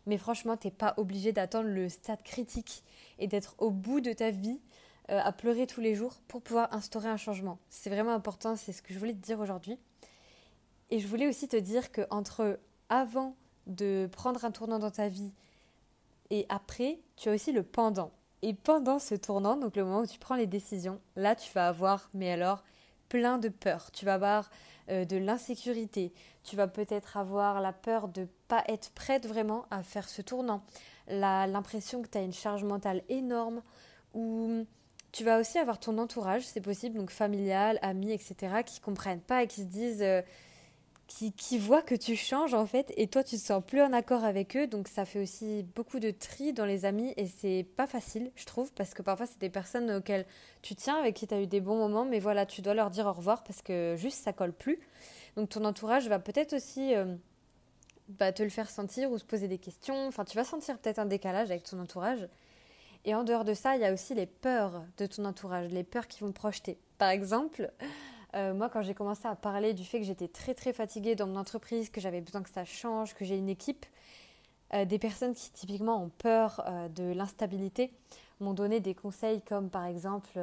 Mais 0.05 0.17
franchement, 0.17 0.57
t'es 0.57 0.71
pas 0.71 0.93
obligé 0.97 1.31
d'attendre 1.31 1.69
le 1.69 1.89
stade 1.89 2.21
critique 2.23 2.83
et 3.19 3.27
d'être 3.27 3.55
au 3.57 3.71
bout 3.71 3.99
de 3.99 4.13
ta 4.13 4.31
vie 4.31 4.59
euh, 5.09 5.19
à 5.19 5.31
pleurer 5.31 5.67
tous 5.67 5.81
les 5.81 5.95
jours 5.95 6.15
pour 6.27 6.41
pouvoir 6.41 6.71
instaurer 6.73 7.09
un 7.09 7.17
changement. 7.17 7.57
C'est 7.69 7.89
vraiment 7.89 8.13
important, 8.13 8.55
c'est 8.55 8.73
ce 8.73 8.81
que 8.81 8.93
je 8.93 8.99
voulais 8.99 9.13
te 9.13 9.25
dire 9.25 9.39
aujourd'hui. 9.39 9.77
Et 10.89 10.99
je 10.99 11.07
voulais 11.07 11.27
aussi 11.27 11.47
te 11.47 11.57
dire 11.57 11.91
que 11.91 12.01
entre 12.09 12.59
avant 12.89 13.35
de 13.65 14.07
prendre 14.11 14.45
un 14.45 14.51
tournant 14.51 14.79
dans 14.79 14.91
ta 14.91 15.09
vie 15.09 15.31
et 16.29 16.45
après, 16.49 16.99
tu 17.15 17.29
as 17.29 17.33
aussi 17.33 17.51
le 17.51 17.63
pendant. 17.63 18.11
Et 18.41 18.53
pendant 18.53 18.99
ce 18.99 19.15
tournant, 19.15 19.57
donc 19.57 19.75
le 19.75 19.83
moment 19.83 20.01
où 20.01 20.07
tu 20.07 20.19
prends 20.19 20.35
les 20.35 20.47
décisions, 20.47 20.99
là 21.15 21.35
tu 21.35 21.51
vas 21.53 21.67
avoir, 21.67 22.09
mais 22.13 22.31
alors, 22.31 22.63
plein 23.09 23.37
de 23.37 23.49
peur. 23.49 23.91
Tu 23.91 24.05
vas 24.05 24.15
avoir 24.15 24.49
euh, 24.89 25.05
de 25.05 25.17
l'insécurité. 25.17 26.13
Tu 26.43 26.55
vas 26.55 26.67
peut-être 26.67 27.17
avoir 27.17 27.61
la 27.61 27.73
peur 27.73 28.09
de 28.09 28.27
pas 28.47 28.63
être 28.67 28.91
prête 28.91 29.25
vraiment 29.25 29.65
à 29.71 29.81
faire 29.83 30.07
ce 30.09 30.21
tournant. 30.21 30.61
L'impression 31.07 32.01
que 32.01 32.09
tu 32.09 32.17
as 32.17 32.21
une 32.21 32.33
charge 32.33 32.63
mentale 32.63 33.01
énorme. 33.07 33.61
Ou 34.13 34.65
tu 35.13 35.23
vas 35.23 35.39
aussi 35.39 35.57
avoir 35.57 35.79
ton 35.79 35.97
entourage, 35.97 36.45
c'est 36.45 36.61
possible, 36.61 36.97
donc 36.97 37.11
familial, 37.11 37.79
amis, 37.81 38.11
etc., 38.11 38.57
qui 38.65 38.81
comprennent 38.81 39.21
pas 39.21 39.43
et 39.43 39.47
qui 39.47 39.61
se 39.61 39.67
disent. 39.67 40.01
Euh, 40.01 40.21
qui, 41.07 41.31
qui, 41.31 41.57
voient 41.57 41.81
que 41.81 41.95
tu 41.95 42.15
changes 42.15 42.53
en 42.53 42.65
fait 42.65 42.93
et 42.97 43.07
toi 43.07 43.23
tu 43.23 43.37
te 43.37 43.41
sens 43.41 43.63
plus 43.65 43.81
en 43.81 43.93
accord 43.93 44.23
avec 44.23 44.55
eux. 44.57 44.67
Donc 44.67 44.87
ça 44.87 45.05
fait 45.05 45.21
aussi 45.21 45.63
beaucoup 45.75 45.99
de 45.99 46.11
tri 46.11 46.53
dans 46.53 46.65
les 46.65 46.85
amis 46.85 47.13
et 47.17 47.27
c'est 47.27 47.65
pas 47.75 47.87
facile 47.87 48.31
je 48.35 48.45
trouve 48.45 48.71
parce 48.73 48.93
que 48.93 49.01
parfois 49.01 49.25
c'est 49.25 49.39
des 49.39 49.49
personnes 49.49 49.89
auxquelles 49.89 50.25
tu 50.61 50.75
tiens 50.75 50.97
avec 50.97 51.15
qui 51.15 51.25
tu 51.25 51.33
as 51.33 51.41
eu 51.41 51.47
des 51.47 51.61
bons 51.61 51.77
moments 51.77 52.05
mais 52.05 52.19
voilà 52.19 52.45
tu 52.45 52.61
dois 52.61 52.73
leur 52.73 52.89
dire 52.89 53.07
au 53.07 53.13
revoir 53.13 53.43
parce 53.43 53.61
que 53.61 53.95
juste 53.97 54.23
ça 54.23 54.33
colle 54.33 54.53
plus. 54.53 54.79
Donc 55.37 55.49
ton 55.49 55.63
entourage 55.65 56.07
va 56.09 56.19
peut-être 56.19 56.53
aussi 56.53 56.93
euh, 56.93 57.15
bah, 58.09 58.31
te 58.33 58.43
le 58.43 58.49
faire 58.49 58.69
sentir 58.69 59.11
ou 59.11 59.17
se 59.17 59.25
poser 59.25 59.47
des 59.47 59.59
questions. 59.59 60.07
Enfin 60.07 60.25
tu 60.25 60.35
vas 60.35 60.43
sentir 60.43 60.77
peut-être 60.77 60.99
un 60.99 61.05
décalage 61.05 61.51
avec 61.51 61.63
ton 61.63 61.79
entourage. 61.79 62.27
Et 63.05 63.15
en 63.15 63.23
dehors 63.23 63.45
de 63.45 63.53
ça 63.53 63.75
il 63.75 63.81
y 63.81 63.85
a 63.85 63.93
aussi 63.93 64.13
les 64.13 64.25
peurs 64.25 64.83
de 64.97 65.05
ton 65.05 65.23
entourage 65.23 65.69
les 65.69 65.83
peurs 65.85 66.07
qui 66.07 66.19
vont 66.19 66.33
projeter. 66.33 66.77
Par 66.97 67.09
exemple 67.09 67.71
euh, 68.35 68.53
moi, 68.53 68.69
quand 68.69 68.81
j'ai 68.81 68.93
commencé 68.93 69.27
à 69.27 69.35
parler 69.35 69.73
du 69.73 69.83
fait 69.83 69.99
que 69.99 70.05
j'étais 70.05 70.27
très 70.27 70.53
très 70.53 70.73
fatiguée 70.73 71.15
dans 71.15 71.27
mon 71.27 71.37
entreprise, 71.37 71.89
que 71.89 72.01
j'avais 72.01 72.21
besoin 72.21 72.43
que 72.43 72.49
ça 72.49 72.65
change, 72.65 73.13
que 73.15 73.25
j'ai 73.25 73.37
une 73.37 73.49
équipe, 73.49 73.85
euh, 74.73 74.85
des 74.85 74.99
personnes 74.99 75.33
qui 75.33 75.51
typiquement 75.51 76.03
ont 76.03 76.09
peur 76.09 76.63
euh, 76.67 76.89
de 76.89 77.13
l'instabilité 77.13 77.91
m'ont 78.39 78.53
donné 78.53 78.79
des 78.79 78.93
conseils 78.93 79.41
comme 79.41 79.69
par 79.69 79.85
exemple 79.85 80.37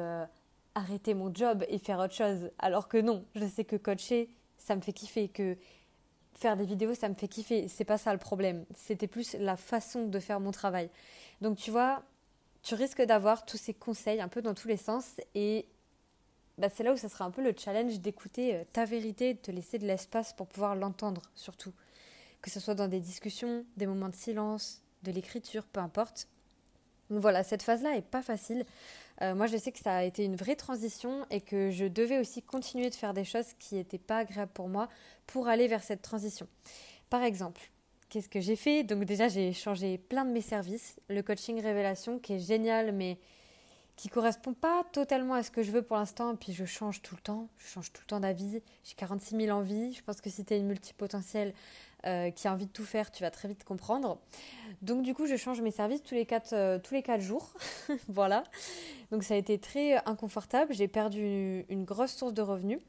arrêter 0.73 1.13
mon 1.13 1.33
job 1.33 1.63
et 1.69 1.77
faire 1.77 1.99
autre 1.99 2.13
chose. 2.13 2.51
Alors 2.59 2.89
que 2.89 2.97
non, 2.97 3.23
je 3.35 3.45
sais 3.45 3.63
que 3.63 3.77
coacher, 3.77 4.29
ça 4.57 4.75
me 4.75 4.81
fait 4.81 4.91
kiffer, 4.91 5.29
que 5.29 5.55
faire 6.33 6.57
des 6.57 6.65
vidéos, 6.65 6.93
ça 6.93 7.07
me 7.07 7.13
fait 7.13 7.29
kiffer. 7.29 7.67
C'est 7.69 7.85
pas 7.85 7.97
ça 7.97 8.11
le 8.11 8.19
problème. 8.19 8.65
C'était 8.75 9.07
plus 9.07 9.35
la 9.39 9.55
façon 9.55 10.07
de 10.07 10.19
faire 10.19 10.41
mon 10.41 10.51
travail. 10.51 10.89
Donc 11.39 11.57
tu 11.57 11.71
vois, 11.71 12.03
tu 12.63 12.75
risques 12.75 13.01
d'avoir 13.03 13.45
tous 13.45 13.57
ces 13.57 13.73
conseils 13.73 14.19
un 14.19 14.27
peu 14.27 14.41
dans 14.41 14.53
tous 14.53 14.67
les 14.67 14.75
sens 14.75 15.21
et 15.35 15.65
bah, 16.57 16.69
c'est 16.73 16.83
là 16.83 16.93
où 16.93 16.97
ça 16.97 17.09
sera 17.09 17.25
un 17.25 17.31
peu 17.31 17.43
le 17.43 17.53
challenge 17.57 17.99
d'écouter 17.99 18.55
euh, 18.55 18.63
ta 18.71 18.85
vérité, 18.85 19.33
de 19.33 19.39
te 19.39 19.51
laisser 19.51 19.77
de 19.77 19.85
l'espace 19.85 20.33
pour 20.33 20.47
pouvoir 20.47 20.75
l'entendre 20.75 21.21
surtout. 21.35 21.73
Que 22.41 22.49
ce 22.49 22.59
soit 22.59 22.75
dans 22.75 22.87
des 22.87 22.99
discussions, 22.99 23.65
des 23.75 23.87
moments 23.87 24.09
de 24.09 24.15
silence, 24.15 24.81
de 25.03 25.11
l'écriture, 25.11 25.65
peu 25.65 25.79
importe. 25.79 26.27
Donc 27.09 27.19
voilà, 27.19 27.43
cette 27.43 27.61
phase-là 27.61 27.95
est 27.95 28.01
pas 28.01 28.21
facile. 28.21 28.65
Euh, 29.21 29.35
moi, 29.35 29.47
je 29.47 29.57
sais 29.57 29.71
que 29.71 29.79
ça 29.79 29.95
a 29.95 30.03
été 30.03 30.23
une 30.25 30.35
vraie 30.35 30.55
transition 30.55 31.25
et 31.29 31.41
que 31.41 31.71
je 31.71 31.85
devais 31.85 32.19
aussi 32.19 32.41
continuer 32.41 32.89
de 32.89 32.95
faire 32.95 33.13
des 33.13 33.23
choses 33.23 33.53
qui 33.59 33.75
n'étaient 33.75 33.97
pas 33.97 34.19
agréables 34.19 34.51
pour 34.51 34.67
moi 34.67 34.89
pour 35.27 35.47
aller 35.47 35.67
vers 35.67 35.83
cette 35.83 36.01
transition. 36.01 36.47
Par 37.09 37.23
exemple, 37.23 37.61
qu'est-ce 38.09 38.29
que 38.29 38.39
j'ai 38.41 38.55
fait? 38.55 38.83
Donc 38.83 39.05
déjà, 39.05 39.27
j'ai 39.27 39.53
changé 39.53 39.97
plein 39.97 40.25
de 40.25 40.31
mes 40.31 40.41
services. 40.41 40.95
Le 41.09 41.21
coaching 41.21 41.61
révélation 41.61 42.19
qui 42.19 42.33
est 42.33 42.39
génial, 42.39 42.91
mais 42.91 43.17
qui 43.95 44.09
correspond 44.09 44.53
pas 44.53 44.83
totalement 44.91 45.35
à 45.35 45.43
ce 45.43 45.51
que 45.51 45.63
je 45.63 45.71
veux 45.71 45.81
pour 45.81 45.97
l'instant. 45.97 46.35
Puis 46.35 46.53
je 46.53 46.65
change 46.65 47.01
tout 47.01 47.15
le 47.15 47.21
temps, 47.21 47.47
je 47.57 47.67
change 47.67 47.91
tout 47.91 48.01
le 48.01 48.07
temps 48.07 48.19
d'avis. 48.19 48.61
J'ai 48.83 48.95
46 48.95 49.35
000 49.37 49.57
envies. 49.57 49.93
Je 49.93 50.03
pense 50.03 50.21
que 50.21 50.29
si 50.29 50.43
tu 50.43 50.53
es 50.53 50.59
une 50.59 50.67
multipotentielle 50.67 51.53
euh, 52.05 52.29
qui 52.29 52.47
a 52.47 52.53
envie 52.53 52.65
de 52.65 52.71
tout 52.71 52.83
faire, 52.83 53.11
tu 53.11 53.23
vas 53.23 53.31
très 53.31 53.47
vite 53.47 53.63
comprendre. 53.63 54.19
Donc 54.81 55.01
du 55.01 55.13
coup, 55.13 55.25
je 55.25 55.37
change 55.37 55.61
mes 55.61 55.71
services 55.71 56.03
tous 56.03 56.13
les 56.13 56.25
4, 56.25 56.53
euh, 56.53 56.79
tous 56.79 56.93
les 56.93 57.01
quatre 57.01 57.21
jours. 57.21 57.53
voilà. 58.09 58.43
Donc 59.11 59.23
ça 59.23 59.33
a 59.33 59.37
été 59.37 59.57
très 59.57 59.95
inconfortable. 60.05 60.73
J'ai 60.73 60.87
perdu 60.87 61.65
une 61.69 61.85
grosse 61.85 62.11
source 62.11 62.33
de 62.33 62.41
revenus. 62.41 62.79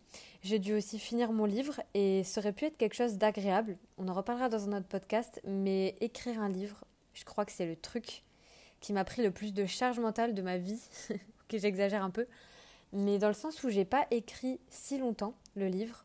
J'ai 0.42 0.58
dû 0.58 0.75
aussi 0.75 0.98
finir 0.98 1.32
mon 1.32 1.44
livre 1.44 1.80
et 1.94 2.25
ça 2.25 2.40
aurait 2.40 2.52
pu 2.52 2.66
être 2.66 2.76
quelque 2.76 2.94
chose 2.94 3.16
d'agréable. 3.16 3.78
On 3.96 4.08
en 4.08 4.12
reparlera 4.12 4.48
dans 4.48 4.68
un 4.68 4.78
autre 4.78 4.86
podcast, 4.86 5.40
mais 5.44 5.96
écrire 6.00 6.40
un 6.40 6.48
livre, 6.48 6.84
je 7.14 7.25
crois 7.25 7.44
que 7.44 7.52
c'est 7.52 7.66
le 7.66 7.76
truc 7.76 8.22
qui 8.80 8.92
m'a 8.92 9.04
pris 9.04 9.23
le 9.23 9.30
plus 9.30 9.52
de 9.52 9.66
charge 9.66 9.99
mentale 9.99 10.35
de 10.35 10.42
ma 10.42 10.59
vie, 10.59 10.80
que 11.49 11.59
j'exagère 11.59 12.02
un 12.02 12.11
peu, 12.11 12.26
mais 12.92 13.18
dans 13.18 13.28
le 13.28 13.35
sens 13.35 13.62
où 13.64 13.71
j'ai 13.71 13.85
pas 13.85 14.06
écrit 14.11 14.61
si 14.68 14.99
longtemps 14.99 15.35
le 15.54 15.68
livre, 15.68 16.04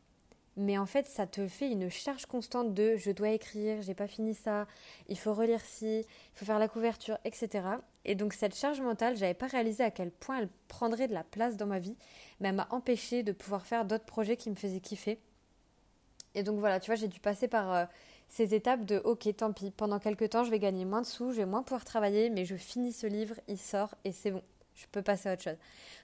mais 0.58 0.78
en 0.78 0.86
fait 0.86 1.08
ça 1.08 1.26
te 1.28 1.48
fait 1.48 1.72
une 1.72 1.90
charge 1.90 2.26
constante 2.26 2.74
de 2.74 2.96
je 2.98 3.12
dois 3.12 3.30
écrire, 3.30 3.82
j'ai 3.82 3.94
pas 3.94 4.08
fini 4.08 4.34
ça, 4.34 4.68
il 5.08 5.18
faut 5.18 5.34
relire 5.34 5.62
ci, 5.62 6.00
il 6.00 6.06
faut 6.38 6.46
faire 6.46 6.60
la 6.60 6.68
couverture, 6.68 7.18
etc. 7.24 7.64
Et 8.06 8.16
donc 8.16 8.34
cette 8.34 8.56
charge 8.56 8.82
mentale, 8.82 9.16
j'avais 9.16 9.34
pas 9.34 9.48
réalisé 9.48 9.84
à 9.84 9.92
quel 9.92 10.12
point 10.12 10.40
elle 10.40 10.50
prendrait 10.68 11.08
de 11.08 11.14
la 11.14 11.24
place 11.24 11.58
dans 11.58 11.68
ma 11.68 11.80
vie, 11.80 11.96
mais 12.40 12.50
elle 12.50 12.56
m'a 12.56 12.68
empêché 12.72 13.24
de 13.24 13.32
pouvoir 13.32 13.66
faire 13.66 13.86
d'autres 13.86 14.06
projets 14.06 14.38
qui 14.38 14.50
me 14.50 14.56
faisaient 14.56 14.82
kiffer. 14.82 15.20
Et 16.34 16.44
donc 16.44 16.60
voilà, 16.60 16.80
tu 16.80 16.88
vois, 16.88 16.96
j'ai 16.96 17.08
dû 17.08 17.20
passer 17.20 17.48
par 17.48 17.74
euh, 17.74 17.86
ces 18.32 18.56
étapes 18.56 18.86
de 18.86 18.98
ok, 19.04 19.28
tant 19.36 19.52
pis, 19.52 19.72
pendant 19.72 20.00
quelques 20.00 20.30
temps, 20.30 20.46
je 20.46 20.52
vais 20.52 20.60
gagner 20.60 20.86
moins 20.86 21.02
de 21.02 21.06
sous, 21.06 21.32
je 21.34 21.38
vais 21.38 21.46
moins 21.46 21.64
pouvoir 21.64 21.84
travailler, 21.84 22.30
mais 22.30 22.46
je 22.46 22.56
finis 22.56 22.94
ce 22.94 23.06
livre, 23.06 23.36
il 23.50 23.58
sort 23.58 23.94
et 24.06 24.14
c'est 24.14 24.32
bon. 24.32 24.42
je 24.74 24.86
peux 24.90 25.02
passer 25.02 25.28
à 25.28 25.34
autre 25.34 25.44
chose. 25.44 25.58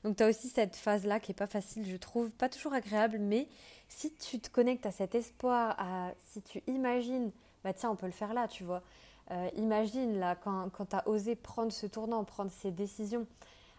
Donc 0.03 0.17
tu 0.17 0.24
as 0.24 0.27
aussi 0.27 0.50
cette 0.50 0.75
phase-là 0.75 1.22
qui 1.22 1.31
est 1.31 1.36
pas 1.36 1.48
facile, 1.48 1.86
je 1.88 1.96
trouve, 1.96 2.29
pas 2.31 2.50
toujours 2.50 2.74
agréable, 2.74 3.17
mais 3.17 3.48
si 3.88 4.13
tu 4.13 4.41
te 4.41 4.50
connectes 4.50 4.86
à 4.86 4.91
cet 4.91 5.15
espoir, 5.15 5.75
à, 5.79 6.12
si 6.31 6.41
tu 6.41 6.62
imagines, 6.67 7.31
bah 7.63 7.72
tiens, 7.72 7.91
on 7.91 7.96
peut 7.96 8.05
le 8.05 8.12
faire 8.12 8.34
là, 8.34 8.50
tu 8.50 8.65
vois. 8.65 8.84
Euh, 9.31 9.50
imagine 9.55 10.19
là, 10.19 10.36
quand, 10.36 10.69
quand 10.72 10.88
tu 10.88 10.96
as 10.98 11.07
osé 11.07 11.36
prendre 11.36 11.72
ce 11.72 11.86
tournant, 11.88 12.25
prendre 12.25 12.51
ces 12.51 12.72
décisions, 12.72 13.25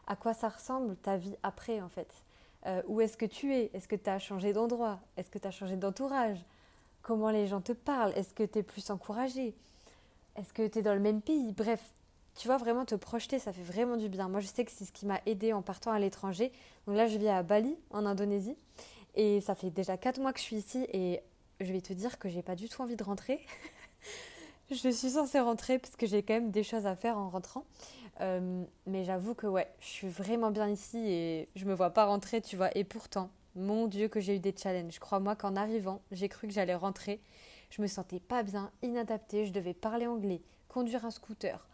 à 0.06 0.16
quoi 0.16 0.32
ça 0.32 0.48
ressemble 0.48 0.96
ta 0.96 1.18
vie 1.18 1.36
après 1.42 1.82
en 1.82 1.90
fait? 1.90 2.10
Euh, 2.66 2.82
Où 2.86 3.02
est-ce 3.02 3.18
que 3.18 3.26
tu 3.26 3.54
es? 3.54 3.70
Est-ce 3.74 3.88
que 3.88 3.96
tu 3.96 4.08
as 4.08 4.18
changé 4.18 4.54
d'endroit? 4.54 5.00
Est-ce 5.18 5.30
que 5.30 5.38
tu 5.38 5.46
as 5.46 5.50
changé 5.50 5.76
d'entourage? 5.76 6.38
Comment 7.08 7.30
les 7.30 7.46
gens 7.46 7.62
te 7.62 7.72
parlent 7.72 8.12
Est-ce 8.16 8.34
que 8.34 8.42
tu 8.42 8.58
es 8.58 8.62
plus 8.62 8.90
encouragé? 8.90 9.54
Est-ce 10.36 10.52
que 10.52 10.66
tu 10.66 10.80
es 10.80 10.82
dans 10.82 10.92
le 10.92 11.00
même 11.00 11.22
pays? 11.22 11.54
Bref, 11.54 11.80
tu 12.34 12.48
vois, 12.48 12.58
vraiment 12.58 12.84
te 12.84 12.94
projeter, 12.96 13.38
ça 13.38 13.50
fait 13.50 13.62
vraiment 13.62 13.96
du 13.96 14.10
bien. 14.10 14.28
Moi, 14.28 14.40
je 14.40 14.46
sais 14.46 14.62
que 14.62 14.70
c'est 14.70 14.84
ce 14.84 14.92
qui 14.92 15.06
m'a 15.06 15.18
aidé 15.24 15.54
en 15.54 15.62
partant 15.62 15.90
à 15.90 15.98
l'étranger. 15.98 16.52
Donc 16.86 16.96
là, 16.96 17.06
je 17.06 17.16
vis 17.16 17.30
à 17.30 17.42
Bali, 17.42 17.78
en 17.92 18.04
Indonésie. 18.04 18.58
Et 19.14 19.40
ça 19.40 19.54
fait 19.54 19.70
déjà 19.70 19.96
4 19.96 20.20
mois 20.20 20.34
que 20.34 20.38
je 20.38 20.44
suis 20.44 20.56
ici. 20.56 20.86
Et 20.92 21.22
je 21.60 21.72
vais 21.72 21.80
te 21.80 21.94
dire 21.94 22.18
que 22.18 22.28
j'ai 22.28 22.42
pas 22.42 22.56
du 22.56 22.68
tout 22.68 22.82
envie 22.82 22.96
de 22.96 23.04
rentrer. 23.04 23.40
je 24.70 24.90
suis 24.90 25.08
censée 25.12 25.40
rentrer 25.40 25.78
parce 25.78 25.96
que 25.96 26.06
j'ai 26.06 26.22
quand 26.22 26.34
même 26.34 26.50
des 26.50 26.62
choses 26.62 26.84
à 26.84 26.94
faire 26.94 27.16
en 27.16 27.30
rentrant. 27.30 27.64
Euh, 28.20 28.64
mais 28.86 29.04
j'avoue 29.04 29.32
que 29.32 29.46
ouais, 29.46 29.72
je 29.80 29.86
suis 29.86 30.08
vraiment 30.08 30.50
bien 30.50 30.68
ici 30.68 30.98
et 30.98 31.48
je 31.56 31.64
me 31.64 31.72
vois 31.72 31.88
pas 31.88 32.04
rentrer, 32.04 32.42
tu 32.42 32.58
vois. 32.58 32.68
Et 32.76 32.84
pourtant, 32.84 33.30
mon 33.58 33.86
Dieu, 33.86 34.08
que 34.08 34.20
j'ai 34.20 34.36
eu 34.36 34.40
des 34.40 34.54
challenges. 34.56 34.98
Crois-moi 34.98 35.36
qu'en 35.36 35.56
arrivant, 35.56 36.00
j'ai 36.10 36.28
cru 36.28 36.46
que 36.46 36.52
j'allais 36.52 36.74
rentrer. 36.74 37.20
Je 37.70 37.82
me 37.82 37.86
sentais 37.86 38.20
pas 38.20 38.42
bien, 38.42 38.70
inadaptée. 38.82 39.44
Je 39.44 39.52
devais 39.52 39.74
parler 39.74 40.06
anglais, 40.06 40.40
conduire 40.68 41.04
un 41.04 41.10
scooter, 41.10 41.68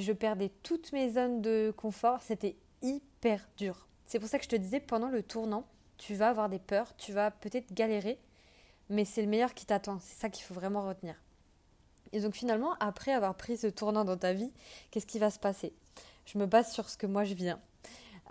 je 0.00 0.12
perdais 0.12 0.50
toutes 0.62 0.92
mes 0.92 1.10
zones 1.10 1.42
de 1.42 1.72
confort, 1.76 2.22
c'était 2.22 2.56
hyper 2.82 3.48
dur. 3.56 3.86
C'est 4.04 4.18
pour 4.18 4.28
ça 4.28 4.38
que 4.38 4.44
je 4.44 4.48
te 4.48 4.56
disais, 4.56 4.80
pendant 4.80 5.08
le 5.08 5.22
tournant, 5.22 5.66
tu 5.98 6.14
vas 6.14 6.30
avoir 6.30 6.48
des 6.48 6.58
peurs, 6.58 6.96
tu 6.96 7.12
vas 7.12 7.30
peut-être 7.30 7.72
galérer, 7.72 8.18
mais 8.88 9.04
c'est 9.04 9.22
le 9.22 9.28
meilleur 9.28 9.54
qui 9.54 9.66
t'attend. 9.66 9.98
C'est 10.00 10.18
ça 10.18 10.30
qu'il 10.30 10.44
faut 10.44 10.54
vraiment 10.54 10.86
retenir. 10.86 11.14
Et 12.12 12.20
donc 12.20 12.34
finalement, 12.34 12.74
après 12.80 13.12
avoir 13.12 13.36
pris 13.36 13.56
ce 13.56 13.68
tournant 13.68 14.04
dans 14.04 14.16
ta 14.16 14.32
vie, 14.32 14.52
qu'est-ce 14.90 15.06
qui 15.06 15.18
va 15.18 15.30
se 15.30 15.38
passer? 15.38 15.72
Je 16.24 16.38
me 16.38 16.46
base 16.46 16.72
sur 16.72 16.88
ce 16.88 16.96
que 16.96 17.06
moi 17.06 17.24
je 17.24 17.34
viens. 17.34 17.60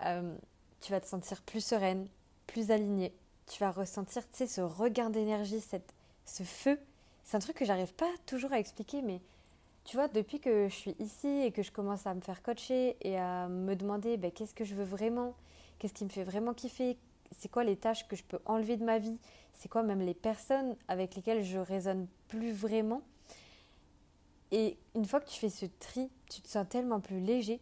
Euh, 0.04 0.36
tu 0.80 0.92
vas 0.92 1.00
te 1.00 1.06
sentir 1.06 1.40
plus 1.42 1.64
sereine, 1.64 2.08
plus 2.52 2.70
alignée. 2.70 3.12
Tu 3.46 3.58
vas 3.60 3.70
ressentir, 3.70 4.22
ce 4.32 4.60
regain 4.60 5.10
d'énergie, 5.10 5.62
ce 6.24 6.42
feu. 6.42 6.78
C'est 7.24 7.36
un 7.36 7.40
truc 7.40 7.56
que 7.56 7.64
j'arrive 7.64 7.94
pas 7.94 8.10
toujours 8.26 8.52
à 8.52 8.58
expliquer, 8.58 9.02
mais 9.02 9.20
tu 9.84 9.96
vois, 9.96 10.08
depuis 10.08 10.40
que 10.40 10.68
je 10.68 10.74
suis 10.74 10.96
ici 10.98 11.28
et 11.28 11.52
que 11.52 11.62
je 11.62 11.72
commence 11.72 12.06
à 12.06 12.14
me 12.14 12.20
faire 12.20 12.42
coacher 12.42 12.96
et 13.00 13.18
à 13.18 13.48
me 13.48 13.74
demander 13.74 14.16
ben, 14.16 14.30
qu'est-ce 14.30 14.54
que 14.54 14.64
je 14.64 14.74
veux 14.74 14.84
vraiment, 14.84 15.34
qu'est-ce 15.78 15.94
qui 15.94 16.04
me 16.04 16.10
fait 16.10 16.24
vraiment 16.24 16.54
kiffer, 16.54 16.96
c'est 17.38 17.50
quoi 17.50 17.64
les 17.64 17.76
tâches 17.76 18.06
que 18.08 18.16
je 18.16 18.24
peux 18.24 18.38
enlever 18.46 18.76
de 18.76 18.84
ma 18.84 18.98
vie, 18.98 19.18
c'est 19.54 19.68
quoi 19.68 19.82
même 19.82 20.00
les 20.00 20.14
personnes 20.14 20.76
avec 20.88 21.14
lesquelles 21.14 21.44
je 21.44 21.58
résonne 21.58 22.06
plus 22.28 22.52
vraiment? 22.52 23.02
Et 24.52 24.76
une 24.94 25.04
fois 25.04 25.20
que 25.20 25.28
tu 25.28 25.38
fais 25.38 25.50
ce 25.50 25.66
tri, 25.78 26.10
tu 26.28 26.40
te 26.40 26.48
sens 26.48 26.68
tellement 26.68 27.00
plus 27.00 27.20
léger, 27.20 27.60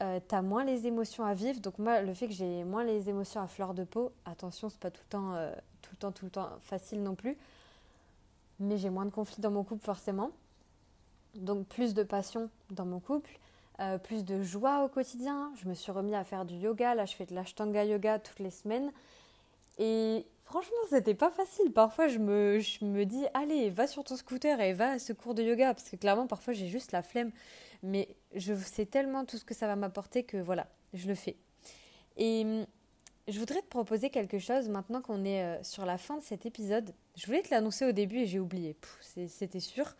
euh, 0.00 0.20
tu 0.26 0.34
as 0.34 0.42
moins 0.42 0.64
les 0.64 0.86
émotions 0.86 1.24
à 1.24 1.34
vivre. 1.34 1.60
Donc 1.60 1.78
moi, 1.78 2.00
le 2.00 2.14
fait 2.14 2.28
que 2.28 2.34
j'ai 2.34 2.64
moins 2.64 2.84
les 2.84 3.08
émotions 3.08 3.40
à 3.40 3.46
fleur 3.46 3.74
de 3.74 3.84
peau, 3.84 4.12
attention, 4.24 4.68
c'est 4.68 4.80
pas 4.80 4.90
tout 4.90 5.02
le 5.04 5.10
temps, 5.10 5.34
euh, 5.34 5.52
tout 5.82 5.90
le 5.92 5.96
temps, 5.96 6.12
tout 6.12 6.24
le 6.24 6.30
temps 6.30 6.50
facile 6.60 7.02
non 7.02 7.14
plus, 7.14 7.36
mais 8.60 8.78
j'ai 8.78 8.90
moins 8.90 9.04
de 9.04 9.10
conflits 9.10 9.42
dans 9.42 9.50
mon 9.50 9.64
couple 9.64 9.84
forcément. 9.84 10.30
Donc 11.34 11.66
plus 11.66 11.94
de 11.94 12.02
passion 12.02 12.48
dans 12.70 12.86
mon 12.86 13.00
couple, 13.00 13.38
euh, 13.80 13.98
plus 13.98 14.24
de 14.24 14.42
joie 14.42 14.84
au 14.84 14.88
quotidien. 14.88 15.52
Je 15.62 15.68
me 15.68 15.74
suis 15.74 15.92
remis 15.92 16.14
à 16.14 16.24
faire 16.24 16.44
du 16.44 16.54
yoga. 16.54 16.94
Là, 16.94 17.04
je 17.04 17.14
fais 17.14 17.26
de 17.26 17.34
l'ashtanga 17.34 17.84
yoga 17.84 18.18
toutes 18.18 18.40
les 18.40 18.50
semaines. 18.50 18.92
Et 19.78 20.26
franchement, 20.48 20.76
c'était 20.88 21.14
pas 21.14 21.30
facile. 21.30 21.72
Parfois, 21.72 22.08
je 22.08 22.18
me, 22.18 22.58
je 22.58 22.84
me 22.84 23.04
dis, 23.04 23.24
allez, 23.34 23.68
va 23.70 23.86
sur 23.86 24.02
ton 24.02 24.16
scooter 24.16 24.60
et 24.60 24.72
va 24.72 24.92
à 24.92 24.98
ce 24.98 25.12
cours 25.12 25.34
de 25.34 25.42
yoga. 25.42 25.74
Parce 25.74 25.90
que 25.90 25.96
clairement, 25.96 26.26
parfois, 26.26 26.54
j'ai 26.54 26.68
juste 26.68 26.92
la 26.92 27.02
flemme. 27.02 27.30
Mais 27.82 28.08
je 28.34 28.54
sais 28.54 28.86
tellement 28.86 29.24
tout 29.24 29.36
ce 29.36 29.44
que 29.44 29.54
ça 29.54 29.66
va 29.66 29.76
m'apporter 29.76 30.24
que 30.24 30.38
voilà, 30.38 30.66
je 30.94 31.06
le 31.06 31.14
fais. 31.14 31.36
Et 32.16 32.42
hum, 32.44 32.66
je 33.28 33.38
voudrais 33.38 33.60
te 33.60 33.66
proposer 33.66 34.08
quelque 34.10 34.38
chose 34.38 34.68
maintenant 34.68 35.02
qu'on 35.02 35.24
est 35.24 35.44
euh, 35.44 35.62
sur 35.62 35.84
la 35.84 35.98
fin 35.98 36.16
de 36.16 36.22
cet 36.22 36.46
épisode. 36.46 36.94
Je 37.14 37.26
voulais 37.26 37.42
te 37.42 37.50
l'annoncer 37.50 37.84
au 37.84 37.92
début 37.92 38.20
et 38.20 38.26
j'ai 38.26 38.40
oublié. 38.40 38.74
C'était 39.28 39.60
sûr. 39.60 39.94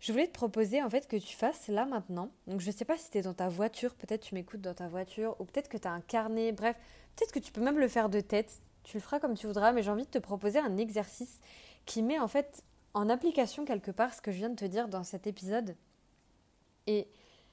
Je 0.00 0.10
voulais 0.10 0.26
te 0.26 0.32
proposer 0.32 0.82
en 0.82 0.90
fait 0.90 1.06
que 1.06 1.16
tu 1.16 1.36
fasses 1.36 1.68
là 1.68 1.84
maintenant. 1.84 2.30
Donc 2.46 2.60
je 2.60 2.66
ne 2.66 2.72
sais 2.72 2.84
pas 2.84 2.96
si 2.96 3.10
tu 3.10 3.18
es 3.18 3.22
dans 3.22 3.34
ta 3.34 3.48
voiture, 3.48 3.94
peut-être 3.94 4.22
tu 4.22 4.34
m'écoutes 4.34 4.62
dans 4.62 4.74
ta 4.74 4.88
voiture, 4.88 5.36
ou 5.38 5.44
peut-être 5.44 5.68
que 5.68 5.76
tu 5.76 5.86
as 5.86 5.92
un 5.92 6.00
carnet, 6.00 6.50
bref, 6.50 6.76
peut-être 7.14 7.30
que 7.30 7.38
tu 7.38 7.52
peux 7.52 7.60
même 7.60 7.78
le 7.78 7.86
faire 7.86 8.08
de 8.08 8.20
tête. 8.20 8.62
Tu 8.84 8.96
le 8.96 9.02
feras 9.02 9.20
comme 9.20 9.34
tu 9.34 9.46
voudras, 9.46 9.72
mais 9.72 9.82
j'ai 9.82 9.90
envie 9.90 10.04
de 10.04 10.10
te 10.10 10.18
proposer 10.18 10.58
un 10.58 10.76
exercice 10.76 11.40
qui 11.86 12.02
met 12.02 12.18
en 12.18 12.28
fait 12.28 12.62
en 12.94 13.08
application 13.08 13.64
quelque 13.64 13.90
part 13.90 14.14
ce 14.14 14.20
que 14.20 14.32
je 14.32 14.38
viens 14.38 14.50
de 14.50 14.56
te 14.56 14.64
dire 14.64 14.88
dans 14.88 15.04
cet 15.04 15.26
épisode. 15.26 15.76
Et 16.86 17.08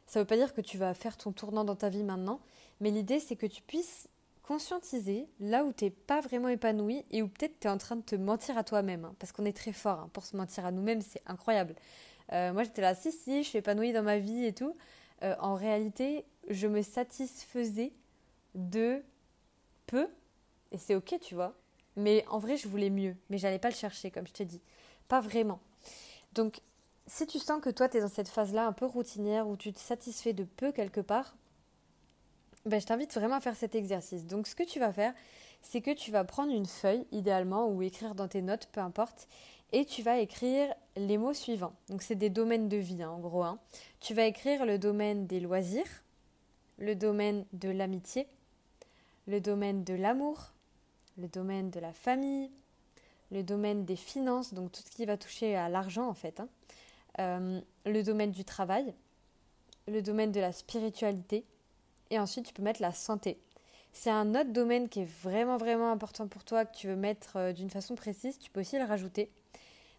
ça 0.06 0.20
ne 0.20 0.24
veut 0.24 0.28
pas 0.28 0.38
dire 0.38 0.54
que 0.54 0.62
tu 0.62 0.78
vas 0.78 0.94
faire 0.94 1.18
ton 1.18 1.32
tournant 1.32 1.64
dans 1.64 1.76
ta 1.76 1.90
vie 1.90 2.04
maintenant, 2.04 2.40
mais 2.80 2.92
l'idée 2.92 3.20
c'est 3.20 3.36
que 3.36 3.46
tu 3.46 3.62
puisses 3.62 4.10
conscientiser 4.50 5.28
là 5.40 5.64
où 5.64 5.72
tu 5.72 5.86
n'es 5.86 5.92
pas 5.92 6.22
vraiment 6.22 6.48
épanoui 6.48 7.06
et 7.12 7.22
où 7.22 7.28
peut-être 7.28 7.60
tu 7.60 7.68
es 7.68 7.70
en 7.70 7.78
train 7.78 7.96
de 7.96 8.02
te 8.02 8.16
mentir 8.16 8.58
à 8.58 8.64
toi-même. 8.64 9.06
Hein, 9.06 9.16
parce 9.20 9.32
qu'on 9.32 9.46
est 9.46 9.56
très 9.56 9.74
fort 9.74 10.00
hein, 10.00 10.10
pour 10.12 10.26
se 10.26 10.36
mentir 10.36 10.66
à 10.66 10.72
nous-mêmes, 10.72 11.02
c'est 11.02 11.22
incroyable. 11.28 11.76
Euh, 12.32 12.52
moi, 12.52 12.64
j'étais 12.64 12.82
là, 12.82 12.96
si, 12.96 13.12
si, 13.12 13.44
je 13.44 13.48
suis 13.48 13.60
épanouie 13.60 13.94
dans 13.94 14.02
ma 14.02 14.18
vie 14.18 14.46
et 14.46 14.54
tout. 14.54 14.76
Euh, 15.22 15.36
en 15.40 15.54
réalité, 15.54 16.26
je 16.50 16.66
me 16.66 16.82
satisfaisais 16.82 17.94
de 18.56 19.04
peu, 19.86 20.08
et 20.72 20.78
c'est 20.78 20.96
ok, 20.96 21.20
tu 21.22 21.36
vois. 21.36 21.54
Mais 21.96 22.26
en 22.30 22.40
vrai, 22.40 22.58
je 22.58 22.68
voulais 22.68 22.90
mieux, 22.90 23.16
mais 23.30 23.38
j'allais 23.38 23.60
pas 23.60 23.70
le 23.70 23.76
chercher, 23.76 24.12
comme 24.12 24.28
je 24.28 24.34
te 24.34 24.44
dis. 24.44 24.62
Pas 25.08 25.22
vraiment. 25.22 25.60
Donc, 26.34 26.62
si 27.08 27.26
tu 27.26 27.40
sens 27.40 27.62
que 27.62 27.70
toi, 27.70 27.90
tu 27.90 27.98
es 27.98 28.02
dans 28.02 28.08
cette 28.08 28.30
phase-là 28.30 28.66
un 28.68 28.74
peu 28.74 28.86
routinière, 28.86 29.48
où 29.48 29.58
tu 29.58 29.74
te 29.74 29.80
satisfais 29.80 30.34
de 30.34 30.44
peu 30.44 30.72
quelque 30.72 31.02
part, 31.02 31.36
ben, 32.66 32.80
je 32.80 32.86
t'invite 32.86 33.14
vraiment 33.14 33.36
à 33.36 33.42
faire 33.42 33.56
cet 33.56 33.76
exercice. 33.76 34.26
Donc, 34.26 34.48
ce 34.48 34.56
que 34.56 34.64
tu 34.64 34.80
vas 34.80 34.94
faire, 34.94 35.14
c'est 35.62 35.82
que 35.82 35.92
tu 35.92 36.12
vas 36.12 36.24
prendre 36.24 36.54
une 36.54 36.66
feuille, 36.66 37.06
idéalement, 37.12 37.68
ou 37.68 37.82
écrire 37.82 38.16
dans 38.16 38.28
tes 38.28 38.42
notes, 38.42 38.68
peu 38.72 38.82
importe, 38.82 39.28
et 39.72 39.86
tu 39.86 40.02
vas 40.02 40.20
écrire 40.20 40.74
les 40.96 41.18
mots 41.18 41.34
suivants. 41.34 41.74
Donc 41.90 42.02
c'est 42.02 42.16
des 42.16 42.30
domaines 42.30 42.70
de 42.70 42.78
vie 42.78 43.04
hein, 43.04 43.12
en 43.12 43.20
gros. 43.20 43.44
Hein. 43.44 43.60
Tu 44.00 44.14
vas 44.14 44.26
écrire 44.26 44.66
le 44.66 44.80
domaine 44.80 45.28
des 45.28 45.40
loisirs, 45.40 46.04
le 46.78 46.96
domaine 46.96 47.46
de 47.54 47.70
l'amitié, 47.70 48.28
le 49.28 49.40
domaine 49.40 49.84
de 49.84 49.94
l'amour, 49.94 50.54
le 51.20 51.28
domaine 51.28 51.70
de 51.70 51.80
la 51.80 51.94
famille, 51.94 52.50
le 53.32 53.44
domaine 53.44 53.86
des 53.86 53.96
finances, 53.96 54.54
donc 54.54 54.72
tout 54.72 54.82
ce 54.84 54.92
qui 54.92 55.06
va 55.06 55.18
toucher 55.18 55.56
à 55.56 55.70
l'argent 55.70 56.08
en 56.08 56.14
fait, 56.14 56.40
hein. 56.40 56.48
euh, 57.20 57.62
le 57.86 58.04
domaine 58.04 58.32
du 58.32 58.44
travail, 58.44 58.94
le 59.88 60.02
domaine 60.02 60.32
de 60.32 60.40
la 60.40 60.52
spiritualité, 60.52 61.46
et 62.10 62.20
ensuite 62.20 62.48
tu 62.48 62.54
peux 62.54 62.64
mettre 62.64 62.82
la 62.82 62.94
santé. 62.94 63.40
C'est 63.92 64.12
un 64.12 64.36
autre 64.36 64.52
domaine 64.52 64.88
qui 64.88 65.02
est 65.02 65.12
vraiment 65.24 65.58
vraiment 65.58 65.92
important 65.92 66.28
pour 66.28 66.44
toi, 66.44 66.66
que 66.66 66.76
tu 66.76 66.88
veux 66.88 66.96
mettre 66.96 67.38
euh, 67.38 67.54
d'une 67.54 67.70
façon 67.70 67.96
précise, 67.96 68.40
tu 68.40 68.50
peux 68.50 68.62
aussi 68.62 68.78
le 68.78 68.86
rajouter. 68.86 69.30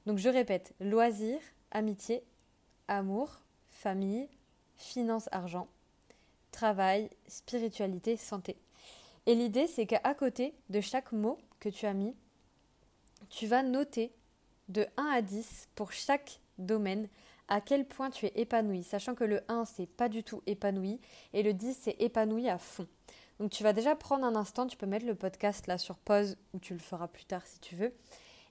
Donc 0.07 0.19
je 0.19 0.29
répète, 0.29 0.75
loisirs, 0.81 1.41
amitié, 1.71 2.23
amour, 2.89 3.41
famille, 3.71 4.29
finance, 4.77 5.29
argent, 5.31 5.69
travail, 6.51 7.11
spiritualité, 7.29 8.17
santé. 8.17 8.57
Et 9.27 9.35
l'idée, 9.35 9.67
c'est 9.67 9.87
qu'à 9.87 10.15
côté 10.15 10.55
de 10.71 10.81
chaque 10.81 11.13
mot 11.13 11.39
que 11.59 11.69
tu 11.69 11.87
as 11.87 11.95
mis, 11.95 12.15
tu 13.29 13.47
vas 13.47 13.63
noter 13.63 14.13
de 14.69 14.87
1 14.97 15.05
à 15.05 15.23
10 15.23 15.69
pour 15.75 15.93
chaque 15.93 16.41
domaine 16.59 17.09
à 17.49 17.61
quel 17.61 17.85
point 17.85 18.11
tu 18.11 18.27
es 18.27 18.33
épanoui, 18.37 18.85
sachant 18.85 19.15
que 19.15 19.25
le 19.25 19.43
1, 19.49 19.65
c'est 19.65 19.87
pas 19.87 20.09
du 20.09 20.23
tout 20.23 20.41
épanoui, 20.47 21.01
et 21.33 21.43
le 21.43 21.53
10, 21.53 21.77
c'est 21.83 21.97
épanoui 21.99 22.49
à 22.49 22.59
fond. 22.59 22.87
Donc 23.41 23.51
tu 23.51 23.65
vas 23.65 23.73
déjà 23.73 23.97
prendre 23.97 24.25
un 24.25 24.37
instant, 24.37 24.67
tu 24.67 24.77
peux 24.77 24.87
mettre 24.87 25.07
le 25.07 25.17
podcast 25.17 25.67
là 25.67 25.77
sur 25.77 25.97
pause, 25.97 26.37
ou 26.55 26.61
tu 26.61 26.75
le 26.75 26.79
feras 26.79 27.09
plus 27.09 27.25
tard 27.25 27.45
si 27.45 27.59
tu 27.59 27.75
veux, 27.75 27.93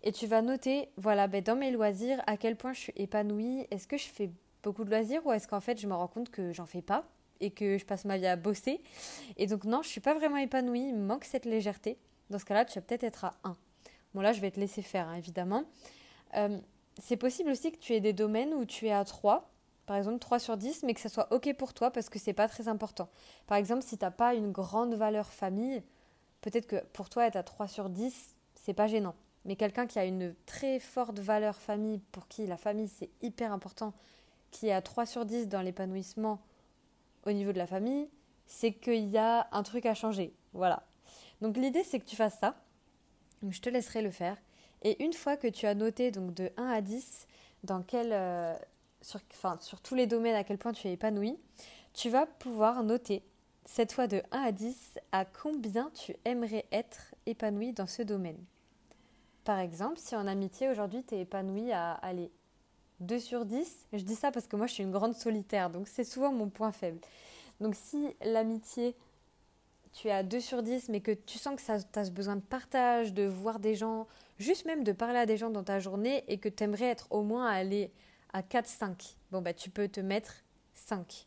et 0.04 0.12
tu 0.12 0.28
vas 0.28 0.42
noter, 0.42 0.90
voilà, 0.98 1.28
ben, 1.28 1.42
dans 1.42 1.56
mes 1.56 1.72
loisirs, 1.72 2.22
à 2.28 2.38
quel 2.38 2.56
point 2.56 2.74
je 2.74 2.80
suis 2.80 2.94
épanouie. 2.96 3.68
Est-ce 3.72 3.88
que 3.88 3.98
je 3.98 4.08
fais 4.08 4.30
beaucoup 4.64 4.84
de 4.84 4.90
loisirs 4.90 5.26
ou 5.26 5.32
est-ce 5.32 5.48
qu'en 5.48 5.62
fait 5.62 5.80
je 5.80 5.88
me 5.88 5.94
rends 5.94 6.08
compte 6.08 6.30
que 6.30 6.52
j'en 6.52 6.66
fais 6.66 6.82
pas? 6.82 7.06
Et 7.42 7.52
que 7.52 7.78
je 7.78 7.86
passe 7.86 8.06
ma 8.06 8.18
vie 8.18 8.28
à 8.28 8.36
bosser 8.36 8.82
Et 9.38 9.48
donc 9.48 9.64
non, 9.64 9.82
je 9.82 9.90
suis 9.90 10.02
pas 10.02 10.14
vraiment 10.14 10.38
épanouie, 10.38 10.90
il 10.90 10.96
me 10.96 11.06
manque 11.06 11.26
cette 11.26 11.46
légèreté. 11.46 11.98
Dans 12.30 12.40
ce 12.40 12.46
cas-là, 12.46 12.66
tu 12.66 12.76
vas 12.76 12.82
peut-être 12.82 13.04
être 13.04 13.26
à 13.26 13.34
1. 13.44 13.56
Bon 14.14 14.22
là, 14.22 14.34
je 14.34 14.42
vais 14.42 14.52
te 14.52 14.60
laisser 14.60 14.82
faire, 14.82 15.08
hein, 15.08 15.16
évidemment. 15.16 15.64
Euh, 16.36 16.60
c'est 17.02 17.18
possible 17.18 17.50
aussi 17.50 17.72
que 17.72 17.78
tu 17.78 17.94
aies 17.94 18.02
des 18.02 18.14
domaines 18.14 18.54
où 18.54 18.66
tu 18.66 18.88
es 18.88 18.92
à 18.92 19.04
3, 19.06 19.50
par 19.86 19.98
exemple 19.98 20.20
3 20.20 20.40
sur 20.40 20.58
10, 20.58 20.84
mais 20.84 20.94
que 20.94 21.02
ça 21.02 21.10
soit 21.10 21.32
OK 21.32 21.52
pour 21.56 21.74
toi 21.74 21.92
parce 21.92 22.10
que 22.10 22.20
c'est 22.20 22.34
pas 22.34 22.48
très 22.48 22.68
important. 22.68 23.10
Par 23.48 23.58
exemple, 23.58 23.84
si 23.84 23.98
tu 23.98 24.04
n'as 24.04 24.12
pas 24.12 24.34
une 24.36 24.52
grande 24.52 24.94
valeur 24.94 25.28
famille, 25.28 25.82
peut-être 26.42 26.68
que 26.68 26.84
pour 26.94 27.10
toi 27.10 27.26
être 27.26 27.38
à 27.38 27.44
3 27.44 27.68
sur 27.68 27.90
10, 27.90 28.36
c'est 28.56 28.74
pas 28.74 28.88
gênant. 28.88 29.16
Mais 29.46 29.56
quelqu'un 29.56 29.88
qui 29.88 29.98
a 29.98 30.06
une 30.06 30.36
très 30.46 30.80
forte 30.80 31.20
valeur 31.20 31.56
famille, 31.56 32.00
pour 32.12 32.28
qui 32.28 32.46
la 32.46 32.58
famille 32.58 32.88
c'est 32.88 33.10
hyper 33.22 33.54
important, 33.54 33.94
qui 34.52 34.68
est 34.68 34.74
à 34.74 34.82
3 34.82 35.06
sur 35.06 35.26
10 35.26 35.48
dans 35.48 35.62
l'épanouissement 35.62 36.40
au 37.26 37.32
niveau 37.32 37.52
de 37.52 37.58
la 37.58 37.68
famille, 37.68 38.10
c'est 38.46 38.74
qu'il 38.74 39.08
y 39.10 39.18
a 39.18 39.48
un 39.52 39.64
truc 39.64 39.86
à 39.86 39.94
changer. 39.94 40.34
Voilà. 40.54 40.84
Donc 41.42 41.58
l'idée 41.58 41.84
c'est 41.84 42.00
que 42.00 42.06
tu 42.06 42.16
fasses 42.16 42.40
ça. 42.40 42.56
je 43.48 43.62
te 43.62 43.70
laisserai 43.70 44.02
le 44.02 44.12
faire. 44.12 44.38
Et 44.82 45.04
une 45.04 45.14
fois 45.14 45.38
que 45.38 45.48
tu 45.48 45.66
as 45.66 45.76
noté 45.76 46.12
donc 46.12 46.34
de 46.34 46.52
1 46.58 46.66
à 46.68 46.82
10 46.82 47.28
dans 47.64 47.82
quel, 47.82 48.12
euh, 48.14 48.56
sur, 49.02 49.20
sur 49.60 49.82
tous 49.82 49.96
les 49.96 50.08
domaines 50.08 50.36
à 50.36 50.44
quel 50.44 50.58
point 50.58 50.72
tu 50.72 50.88
es 50.88 50.94
épanoui, 50.94 51.38
tu 51.94 52.10
vas 52.10 52.26
pouvoir 52.26 52.84
noter 52.84 53.24
cette 53.66 53.92
fois 53.92 54.08
de 54.08 54.24
1 54.32 54.42
à 54.42 54.52
10 54.52 55.00
à 55.12 55.26
combien 55.26 55.92
tu 55.94 56.16
aimerais 56.26 56.66
être 56.72 57.14
épanoui 57.26 57.74
dans 57.74 57.88
ce 57.88 58.02
domaine. 58.02 58.44
Par 59.44 59.60
exemple, 59.60 60.00
si 60.00 60.16
en 60.16 60.28
amitié 60.28 60.70
aujourd'hui 60.70 61.04
tu 61.04 61.16
es 61.16 61.22
épanoui 61.22 61.72
à 61.72 61.94
aller 61.94 62.32
2 63.00 63.20
sur 63.20 63.46
10, 63.46 63.88
je 63.94 64.04
dis 64.04 64.16
ça 64.16 64.32
parce 64.32 64.48
que 64.48 64.56
moi 64.56 64.68
je 64.68 64.74
suis 64.74 64.84
une 64.84 64.92
grande 64.92 65.16
solitaire, 65.16 65.70
donc 65.70 65.88
c'est 65.88 66.04
souvent 66.04 66.32
mon 66.32 66.50
point 66.50 66.72
faible. 66.72 67.00
Donc 67.60 67.76
si 67.76 68.16
l'amitié, 68.22 68.96
tu 69.94 70.08
es 70.08 70.12
à 70.12 70.24
2 70.24 70.40
sur 70.40 70.64
10, 70.64 70.90
mais 70.90 71.02
que 71.02 71.12
tu 71.12 71.38
sens 71.38 71.56
que 71.56 71.66
tu 71.66 72.00
as 72.00 72.10
besoin 72.10 72.36
de 72.36 72.42
partage, 72.42 73.14
de 73.14 73.24
voir 73.24 73.60
des 73.60 73.76
gens, 73.76 74.08
juste 74.38 74.66
même 74.66 74.84
de 74.84 74.92
parler 74.92 75.20
à 75.20 75.26
des 75.26 75.38
gens 75.38 75.50
dans 75.50 75.64
ta 75.64 75.80
journée 75.80 76.24
et 76.28 76.38
que 76.38 76.50
tu 76.50 76.64
aimerais 76.64 76.86
être 76.86 77.08
au 77.10 77.24
moins 77.24 77.48
à 77.48 77.54
aller 77.54 77.90
à 78.34 78.42
4-5, 78.42 79.16
bon 79.32 79.42
bah 79.42 79.54
tu 79.54 79.70
peux 79.70 79.88
te 79.88 80.00
mettre 80.00 80.44
5. 80.74 81.26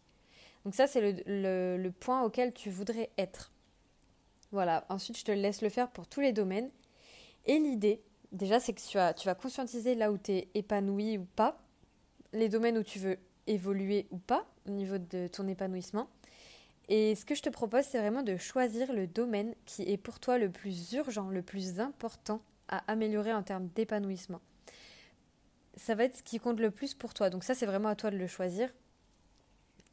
Donc 0.64 0.74
ça 0.74 0.86
c'est 0.86 1.22
le, 1.26 1.76
le 1.76 1.90
point 1.90 2.22
auquel 2.22 2.52
tu 2.52 2.70
voudrais 2.70 3.10
être. 3.18 3.50
Voilà, 4.52 4.84
ensuite 4.90 5.18
je 5.18 5.24
te 5.24 5.32
laisse 5.32 5.62
le 5.62 5.70
faire 5.70 5.90
pour 5.90 6.06
tous 6.06 6.20
les 6.20 6.32
domaines. 6.32 6.70
Et 7.46 7.58
l'idée, 7.58 8.02
déjà, 8.32 8.60
c'est 8.60 8.72
que 8.72 8.80
tu 8.80 9.26
vas, 9.26 9.34
conscientiser 9.34 9.94
là 9.94 10.10
où 10.10 10.18
tu 10.18 10.32
es 10.32 10.48
épanoui 10.54 11.18
ou 11.18 11.24
pas, 11.36 11.58
les 12.32 12.48
domaines 12.48 12.78
où 12.78 12.82
tu 12.82 12.98
veux 12.98 13.18
évoluer 13.46 14.06
ou 14.10 14.18
pas 14.18 14.46
au 14.66 14.70
niveau 14.70 14.98
de 14.98 15.28
ton 15.28 15.46
épanouissement. 15.48 16.08
Et 16.88 17.14
ce 17.14 17.24
que 17.24 17.34
je 17.34 17.42
te 17.42 17.48
propose, 17.48 17.84
c'est 17.84 17.98
vraiment 17.98 18.22
de 18.22 18.36
choisir 18.36 18.92
le 18.92 19.06
domaine 19.06 19.54
qui 19.66 19.82
est 19.82 19.96
pour 19.96 20.18
toi 20.20 20.38
le 20.38 20.50
plus 20.50 20.92
urgent, 20.94 21.28
le 21.28 21.42
plus 21.42 21.80
important 21.80 22.42
à 22.68 22.82
améliorer 22.90 23.32
en 23.32 23.42
termes 23.42 23.68
d'épanouissement. 23.74 24.40
Ça 25.76 25.94
va 25.94 26.04
être 26.04 26.16
ce 26.16 26.22
qui 26.22 26.38
compte 26.38 26.60
le 26.60 26.70
plus 26.70 26.94
pour 26.94 27.14
toi. 27.14 27.30
Donc 27.30 27.44
ça, 27.44 27.54
c'est 27.54 27.66
vraiment 27.66 27.88
à 27.88 27.96
toi 27.96 28.10
de 28.10 28.16
le 28.16 28.26
choisir. 28.26 28.70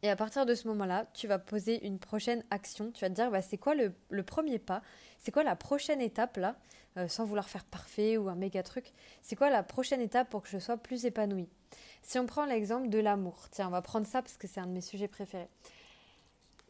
Et 0.01 0.09
à 0.09 0.15
partir 0.15 0.45
de 0.45 0.55
ce 0.55 0.67
moment-là, 0.69 1.07
tu 1.13 1.27
vas 1.27 1.39
poser 1.39 1.85
une 1.85 1.99
prochaine 1.99 2.43
action. 2.51 2.91
Tu 2.91 3.01
vas 3.01 3.09
te 3.09 3.15
dire, 3.15 3.31
bah, 3.31 3.41
c'est 3.41 3.57
quoi 3.57 3.75
le, 3.75 3.93
le, 4.09 4.23
premier 4.23 4.59
pas? 4.59 4.81
C'est 5.19 5.31
quoi 5.31 5.43
la 5.43 5.55
prochaine 5.55 5.99
étape 5.99 6.37
là 6.37 6.55
euh, 6.97 7.07
Sans 7.07 7.25
vouloir 7.25 7.49
faire 7.49 7.65
parfait 7.65 8.17
ou 8.17 8.29
un 8.29 8.35
méga 8.35 8.63
truc. 8.63 8.93
C'est 9.21 9.35
quoi 9.35 9.49
la 9.49 9.63
prochaine 9.63 10.01
étape 10.01 10.29
pour 10.29 10.41
que 10.41 10.49
je 10.49 10.57
sois 10.57 10.77
plus 10.77 11.05
épanouie? 11.05 11.49
Si 12.01 12.17
on 12.19 12.25
prend 12.25 12.45
l'exemple 12.45 12.89
de 12.89 12.99
l'amour. 12.99 13.49
Tiens, 13.51 13.67
on 13.67 13.71
va 13.71 13.81
prendre 13.81 14.07
ça 14.07 14.21
parce 14.21 14.37
que 14.37 14.47
c'est 14.47 14.59
un 14.59 14.67
de 14.67 14.71
mes 14.71 14.81
sujets 14.81 15.07
préférés. 15.07 15.49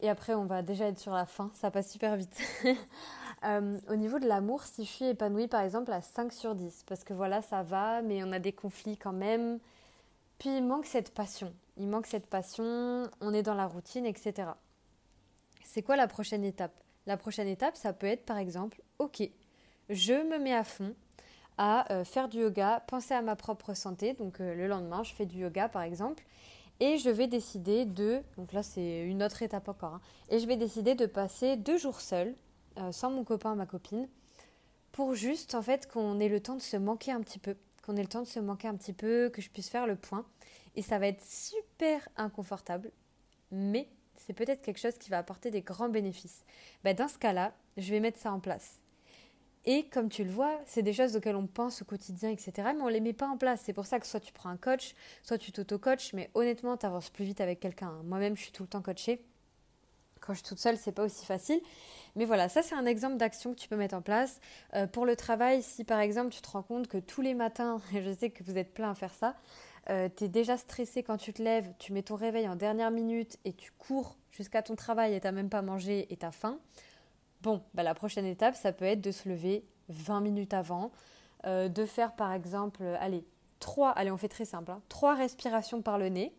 Et 0.00 0.08
après, 0.08 0.34
on 0.34 0.46
va 0.46 0.62
déjà 0.62 0.86
être 0.86 0.98
sur 0.98 1.12
la 1.12 1.26
fin. 1.26 1.50
Ça 1.54 1.70
passe 1.70 1.90
super 1.90 2.16
vite. 2.16 2.40
euh, 3.44 3.78
au 3.88 3.96
niveau 3.96 4.18
de 4.18 4.26
l'amour, 4.26 4.62
si 4.64 4.84
je 4.84 4.90
suis 4.90 5.04
épanouie 5.06 5.48
par 5.48 5.60
exemple 5.60 5.92
à 5.92 6.00
5 6.00 6.32
sur 6.32 6.54
10, 6.54 6.84
parce 6.86 7.04
que 7.04 7.12
voilà, 7.12 7.42
ça 7.42 7.62
va, 7.62 8.02
mais 8.02 8.24
on 8.24 8.32
a 8.32 8.38
des 8.38 8.52
conflits 8.52 8.96
quand 8.96 9.12
même. 9.12 9.58
Puis 10.38 10.56
il 10.56 10.64
manque 10.64 10.86
cette 10.86 11.12
passion 11.12 11.52
il 11.80 11.88
manque 11.88 12.06
cette 12.06 12.26
passion, 12.26 13.08
on 13.20 13.32
est 13.32 13.42
dans 13.42 13.54
la 13.54 13.66
routine, 13.66 14.04
etc. 14.04 14.50
C'est 15.64 15.82
quoi 15.82 15.96
la 15.96 16.06
prochaine 16.06 16.44
étape? 16.44 16.78
La 17.06 17.16
prochaine 17.16 17.48
étape, 17.48 17.74
ça 17.74 17.94
peut 17.94 18.06
être 18.06 18.26
par 18.26 18.36
exemple, 18.36 18.82
ok, 18.98 19.22
je 19.90 20.14
me 20.14 20.38
mets 20.38 20.54
à 20.54 20.64
fond 20.64 20.94
à 21.58 21.92
euh, 21.92 22.04
faire 22.04 22.28
du 22.30 22.38
yoga, 22.38 22.82
penser 22.86 23.12
à 23.12 23.20
ma 23.20 23.36
propre 23.36 23.74
santé, 23.74 24.14
donc 24.14 24.40
euh, 24.40 24.54
le 24.54 24.66
lendemain, 24.66 25.02
je 25.02 25.12
fais 25.12 25.26
du 25.26 25.40
yoga 25.40 25.68
par 25.68 25.82
exemple, 25.82 26.24
et 26.78 26.96
je 26.96 27.10
vais 27.10 27.26
décider 27.26 27.84
de, 27.84 28.22
donc 28.38 28.54
là 28.54 28.62
c'est 28.62 29.04
une 29.04 29.22
autre 29.22 29.42
étape 29.42 29.68
encore, 29.68 29.94
hein, 29.94 30.00
et 30.30 30.38
je 30.38 30.46
vais 30.46 30.56
décider 30.56 30.94
de 30.94 31.04
passer 31.04 31.56
deux 31.56 31.76
jours 31.76 32.00
seul, 32.00 32.34
euh, 32.78 32.92
sans 32.92 33.10
mon 33.10 33.24
copain 33.24 33.54
ma 33.56 33.66
copine, 33.66 34.08
pour 34.90 35.14
juste 35.14 35.54
en 35.54 35.60
fait 35.60 35.86
qu'on 35.86 36.18
ait 36.18 36.30
le 36.30 36.40
temps 36.40 36.56
de 36.56 36.62
se 36.62 36.78
manquer 36.78 37.12
un 37.12 37.20
petit 37.20 37.38
peu, 37.38 37.56
qu'on 37.82 37.94
ait 37.96 38.02
le 38.02 38.08
temps 38.08 38.22
de 38.22 38.26
se 38.26 38.40
manquer 38.40 38.68
un 38.68 38.76
petit 38.76 38.94
peu, 38.94 39.28
que 39.28 39.42
je 39.42 39.50
puisse 39.50 39.68
faire 39.68 39.86
le 39.86 39.96
point 39.96 40.24
et 40.76 40.82
ça 40.82 40.98
va 40.98 41.08
être 41.08 41.22
super 41.22 42.08
inconfortable, 42.16 42.90
mais 43.50 43.86
c'est 44.16 44.32
peut-être 44.32 44.62
quelque 44.62 44.80
chose 44.80 44.96
qui 44.96 45.10
va 45.10 45.18
apporter 45.18 45.50
des 45.50 45.60
grands 45.60 45.90
bénéfices. 45.90 46.42
Ben, 46.84 46.96
dans 46.96 47.08
ce 47.08 47.18
cas-là, 47.18 47.52
je 47.76 47.90
vais 47.90 48.00
mettre 48.00 48.18
ça 48.18 48.32
en 48.32 48.40
place. 48.40 48.79
Et 49.66 49.84
comme 49.88 50.08
tu 50.08 50.24
le 50.24 50.30
vois, 50.30 50.58
c'est 50.66 50.82
des 50.82 50.92
choses 50.92 51.16
auxquelles 51.16 51.36
on 51.36 51.46
pense 51.46 51.82
au 51.82 51.84
quotidien, 51.84 52.30
etc. 52.30 52.52
Mais 52.74 52.80
on 52.80 52.86
ne 52.86 52.92
les 52.92 53.00
met 53.00 53.12
pas 53.12 53.28
en 53.28 53.36
place. 53.36 53.60
C'est 53.64 53.74
pour 53.74 53.86
ça 53.86 54.00
que 54.00 54.06
soit 54.06 54.20
tu 54.20 54.32
prends 54.32 54.48
un 54.48 54.56
coach, 54.56 54.94
soit 55.22 55.38
tu 55.38 55.52
t'auto-coaches, 55.52 56.14
mais 56.14 56.30
honnêtement, 56.34 56.76
tu 56.76 56.86
avances 56.86 57.10
plus 57.10 57.24
vite 57.24 57.40
avec 57.40 57.60
quelqu'un. 57.60 57.92
Moi-même, 58.04 58.36
je 58.36 58.42
suis 58.42 58.52
tout 58.52 58.62
le 58.62 58.68
temps 58.68 58.80
coachée. 58.80 59.22
Quand 60.20 60.34
je 60.34 60.38
suis 60.38 60.48
toute 60.48 60.58
seule, 60.58 60.76
c'est 60.76 60.92
pas 60.92 61.04
aussi 61.04 61.24
facile. 61.24 61.60
Mais 62.16 62.24
voilà, 62.24 62.48
ça 62.48 62.62
c'est 62.62 62.74
un 62.74 62.86
exemple 62.86 63.16
d'action 63.16 63.54
que 63.54 63.58
tu 63.58 63.68
peux 63.68 63.76
mettre 63.76 63.94
en 63.94 64.02
place. 64.02 64.40
Euh, 64.74 64.86
pour 64.86 65.06
le 65.06 65.16
travail, 65.16 65.62
si 65.62 65.84
par 65.84 66.00
exemple 66.00 66.30
tu 66.30 66.40
te 66.42 66.50
rends 66.50 66.62
compte 66.62 66.88
que 66.88 66.98
tous 66.98 67.22
les 67.22 67.34
matins, 67.34 67.80
et 67.94 68.02
je 68.02 68.12
sais 68.12 68.30
que 68.30 68.42
vous 68.44 68.58
êtes 68.58 68.74
plein 68.74 68.90
à 68.90 68.94
faire 68.94 69.14
ça, 69.14 69.34
euh, 69.88 70.08
tu 70.14 70.24
es 70.24 70.28
déjà 70.28 70.56
stressé 70.56 71.02
quand 71.02 71.16
tu 71.16 71.32
te 71.32 71.42
lèves, 71.42 71.72
tu 71.78 71.92
mets 71.92 72.02
ton 72.02 72.16
réveil 72.16 72.48
en 72.48 72.56
dernière 72.56 72.90
minute 72.90 73.38
et 73.44 73.52
tu 73.52 73.72
cours 73.72 74.16
jusqu'à 74.30 74.62
ton 74.62 74.76
travail 74.76 75.14
et 75.14 75.20
tu 75.20 75.32
même 75.32 75.48
pas 75.48 75.62
mangé 75.62 76.06
et 76.12 76.16
tu 76.16 76.26
as 76.26 76.32
faim, 76.32 76.58
bon, 77.42 77.62
bah, 77.74 77.82
la 77.82 77.94
prochaine 77.94 78.26
étape, 78.26 78.54
ça 78.54 78.72
peut 78.72 78.84
être 78.84 79.00
de 79.00 79.10
se 79.10 79.28
lever 79.28 79.64
20 79.88 80.20
minutes 80.20 80.54
avant, 80.54 80.90
euh, 81.46 81.68
de 81.68 81.84
faire 81.86 82.14
par 82.14 82.32
exemple, 82.32 82.82
allez, 83.00 83.24
trois, 83.58 83.90
allez, 83.90 84.10
on 84.10 84.16
fait 84.16 84.28
très 84.28 84.44
simple, 84.44 84.70
hein, 84.70 84.82
trois 84.88 85.14
respirations 85.14 85.82
par 85.82 85.98
le 85.98 86.08
nez, 86.08 86.32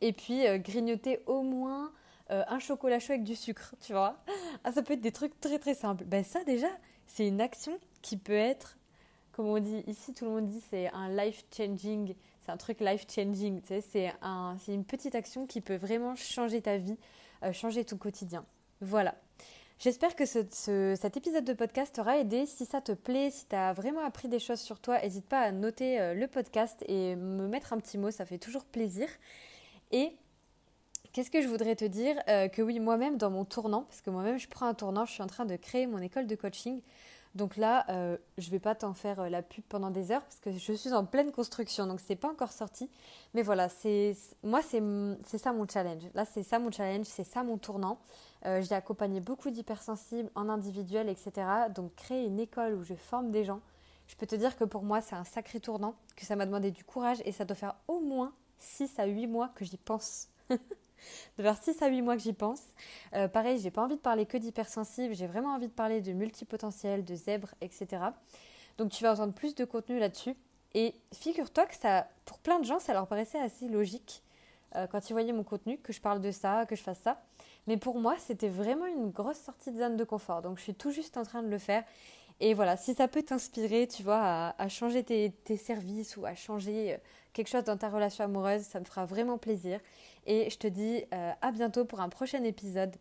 et 0.00 0.12
puis 0.12 0.46
euh, 0.46 0.58
grignoter 0.58 1.22
au 1.26 1.42
moins 1.42 1.92
un 2.30 2.60
chocolat 2.60 2.98
chaud 2.98 3.12
avec 3.12 3.24
du 3.24 3.36
sucre, 3.36 3.74
tu 3.82 3.92
vois. 3.92 4.16
Ah, 4.64 4.72
ça 4.72 4.82
peut 4.82 4.94
être 4.94 5.02
des 5.02 5.12
trucs 5.12 5.38
très 5.38 5.58
très 5.58 5.74
simples. 5.74 6.04
Ben 6.04 6.24
ça 6.24 6.42
déjà, 6.44 6.68
c'est 7.06 7.28
une 7.28 7.42
action 7.42 7.78
qui 8.00 8.16
peut 8.16 8.32
être 8.32 8.78
comme 9.32 9.46
on 9.46 9.58
dit 9.58 9.82
ici, 9.86 10.12
tout 10.12 10.26
le 10.26 10.30
monde 10.30 10.44
dit 10.44 10.62
c'est 10.70 10.90
un 10.92 11.08
life 11.08 11.44
changing, 11.56 12.14
c'est 12.42 12.52
un 12.52 12.56
truc 12.56 12.80
life 12.80 13.06
changing, 13.08 13.60
tu 13.62 13.68
sais, 13.68 13.80
c'est 13.80 14.12
un, 14.20 14.56
une 14.68 14.84
petite 14.84 15.14
action 15.14 15.46
qui 15.46 15.60
peut 15.60 15.76
vraiment 15.76 16.14
changer 16.16 16.60
ta 16.60 16.76
vie, 16.76 16.98
euh, 17.42 17.52
changer 17.52 17.84
ton 17.84 17.96
quotidien. 17.96 18.44
Voilà. 18.80 19.14
J'espère 19.82 20.14
que 20.14 20.26
ce, 20.26 20.94
cet 20.94 21.16
épisode 21.16 21.44
de 21.44 21.54
podcast 21.54 21.96
t'aura 21.96 22.16
aidé. 22.16 22.46
Si 22.46 22.66
ça 22.66 22.80
te 22.80 22.92
plaît, 22.92 23.32
si 23.32 23.46
tu 23.46 23.56
as 23.56 23.72
vraiment 23.72 24.04
appris 24.04 24.28
des 24.28 24.38
choses 24.38 24.60
sur 24.60 24.78
toi, 24.78 25.00
n'hésite 25.02 25.26
pas 25.26 25.40
à 25.40 25.50
noter 25.50 26.00
euh, 26.00 26.14
le 26.14 26.28
podcast 26.28 26.84
et 26.86 27.16
me 27.16 27.48
mettre 27.48 27.72
un 27.72 27.78
petit 27.78 27.98
mot, 27.98 28.12
ça 28.12 28.24
fait 28.24 28.38
toujours 28.38 28.64
plaisir. 28.64 29.08
Et 29.90 30.14
qu'est-ce 31.12 31.32
que 31.32 31.42
je 31.42 31.48
voudrais 31.48 31.74
te 31.74 31.84
dire 31.84 32.14
euh, 32.28 32.46
Que 32.46 32.62
oui, 32.62 32.78
moi-même, 32.78 33.16
dans 33.16 33.30
mon 33.30 33.44
tournant, 33.44 33.82
parce 33.82 34.02
que 34.02 34.10
moi-même, 34.10 34.38
je 34.38 34.46
prends 34.46 34.66
un 34.66 34.74
tournant, 34.74 35.04
je 35.04 35.14
suis 35.14 35.22
en 35.24 35.26
train 35.26 35.46
de 35.46 35.56
créer 35.56 35.88
mon 35.88 35.98
école 35.98 36.28
de 36.28 36.36
coaching. 36.36 36.80
Donc 37.34 37.56
là, 37.56 37.84
euh, 37.88 38.16
je 38.38 38.46
ne 38.46 38.50
vais 38.52 38.60
pas 38.60 38.76
t'en 38.76 38.94
faire 38.94 39.28
la 39.30 39.42
pub 39.42 39.64
pendant 39.64 39.90
des 39.90 40.12
heures 40.12 40.22
parce 40.22 40.38
que 40.38 40.52
je 40.52 40.72
suis 40.74 40.92
en 40.92 41.06
pleine 41.06 41.32
construction, 41.32 41.88
donc 41.88 41.98
c'est 41.98 42.14
pas 42.14 42.28
encore 42.28 42.52
sorti. 42.52 42.88
Mais 43.34 43.42
voilà, 43.42 43.68
c'est 43.68 44.14
moi 44.44 44.60
c'est 44.62 45.38
ça 45.38 45.52
mon 45.52 45.66
challenge. 45.66 46.04
Là, 46.14 46.24
c'est 46.24 46.44
ça 46.44 46.60
mon 46.60 46.70
challenge, 46.70 47.06
c'est 47.06 47.24
ça 47.24 47.42
mon 47.42 47.56
tournant. 47.56 47.98
Euh, 48.44 48.60
j'ai 48.62 48.74
accompagné 48.74 49.20
beaucoup 49.20 49.50
d'hypersensibles 49.50 50.30
en 50.34 50.48
individuel, 50.48 51.08
etc. 51.08 51.46
Donc 51.74 51.94
créer 51.94 52.24
une 52.24 52.40
école 52.40 52.74
où 52.74 52.82
je 52.82 52.94
forme 52.94 53.30
des 53.30 53.44
gens, 53.44 53.60
je 54.08 54.16
peux 54.16 54.26
te 54.26 54.34
dire 54.34 54.56
que 54.56 54.64
pour 54.64 54.82
moi 54.82 55.00
c'est 55.00 55.14
un 55.14 55.24
sacré 55.24 55.60
tournant, 55.60 55.94
que 56.16 56.24
ça 56.24 56.34
m'a 56.34 56.46
demandé 56.46 56.70
du 56.70 56.84
courage 56.84 57.22
et 57.24 57.32
ça 57.32 57.44
doit 57.44 57.56
faire 57.56 57.76
au 57.86 58.00
moins 58.00 58.32
6 58.58 58.98
à 58.98 59.06
8 59.06 59.26
mois 59.26 59.48
que 59.54 59.64
j'y 59.64 59.76
pense. 59.76 60.28
de 60.50 61.42
faire 61.42 61.56
6 61.56 61.82
à 61.82 61.88
8 61.88 62.02
mois 62.02 62.16
que 62.16 62.22
j'y 62.22 62.32
pense. 62.32 62.62
Euh, 63.14 63.28
pareil, 63.28 63.58
j'ai 63.58 63.70
pas 63.70 63.82
envie 63.82 63.96
de 63.96 64.00
parler 64.00 64.26
que 64.26 64.36
d'hypersensibles, 64.36 65.14
j'ai 65.14 65.26
vraiment 65.26 65.54
envie 65.54 65.68
de 65.68 65.72
parler 65.72 66.00
de 66.00 66.12
multipotentiel, 66.12 67.04
de 67.04 67.14
zèbres, 67.14 67.54
etc. 67.60 68.02
Donc 68.78 68.90
tu 68.90 69.04
vas 69.04 69.12
entendre 69.12 69.34
plus 69.34 69.54
de 69.54 69.64
contenu 69.64 69.98
là-dessus. 69.98 70.34
Et 70.74 70.94
figure-toi 71.12 71.66
que 71.66 71.76
ça, 71.76 72.08
pour 72.24 72.38
plein 72.38 72.58
de 72.58 72.64
gens, 72.64 72.80
ça 72.80 72.92
leur 72.94 73.06
paraissait 73.06 73.38
assez 73.38 73.68
logique 73.68 74.22
euh, 74.74 74.86
quand 74.86 75.10
ils 75.10 75.12
voyaient 75.12 75.32
mon 75.32 75.44
contenu, 75.44 75.78
que 75.78 75.92
je 75.92 76.00
parle 76.00 76.20
de 76.20 76.30
ça, 76.30 76.64
que 76.66 76.76
je 76.76 76.82
fasse 76.82 77.00
ça. 77.00 77.22
Mais 77.66 77.76
pour 77.76 77.98
moi, 77.98 78.16
c'était 78.18 78.48
vraiment 78.48 78.86
une 78.86 79.10
grosse 79.10 79.38
sortie 79.38 79.70
de 79.70 79.78
zone 79.78 79.96
de 79.96 80.04
confort. 80.04 80.42
Donc 80.42 80.58
je 80.58 80.62
suis 80.62 80.74
tout 80.74 80.90
juste 80.90 81.16
en 81.16 81.22
train 81.22 81.42
de 81.42 81.48
le 81.48 81.58
faire. 81.58 81.84
Et 82.40 82.54
voilà, 82.54 82.76
si 82.76 82.94
ça 82.94 83.06
peut 83.06 83.22
t'inspirer, 83.22 83.86
tu 83.86 84.02
vois, 84.02 84.52
à, 84.58 84.68
changer 84.68 85.04
tes, 85.04 85.56
services 85.56 86.16
ou 86.16 86.26
à 86.26 86.34
changer 86.34 86.94
euh, 86.94 86.96
quelque 87.32 87.48
chose 87.48 87.64
dans 87.64 87.76
ta 87.76 87.88
relation 87.88 88.24
amoureuse, 88.24 88.62
ça 88.62 88.80
me 88.80 88.84
fera 88.84 89.04
vraiment 89.04 89.38
plaisir. 89.38 89.78
Et 90.26 90.50
je 90.50 90.58
te 90.58 90.66
dis 90.66 91.04
euh, 91.14 91.32
à 91.40 91.52
bientôt 91.52 91.84
pour 91.84 92.00
un 92.00 92.08
prochain 92.08 92.42
épisode. 92.42 92.96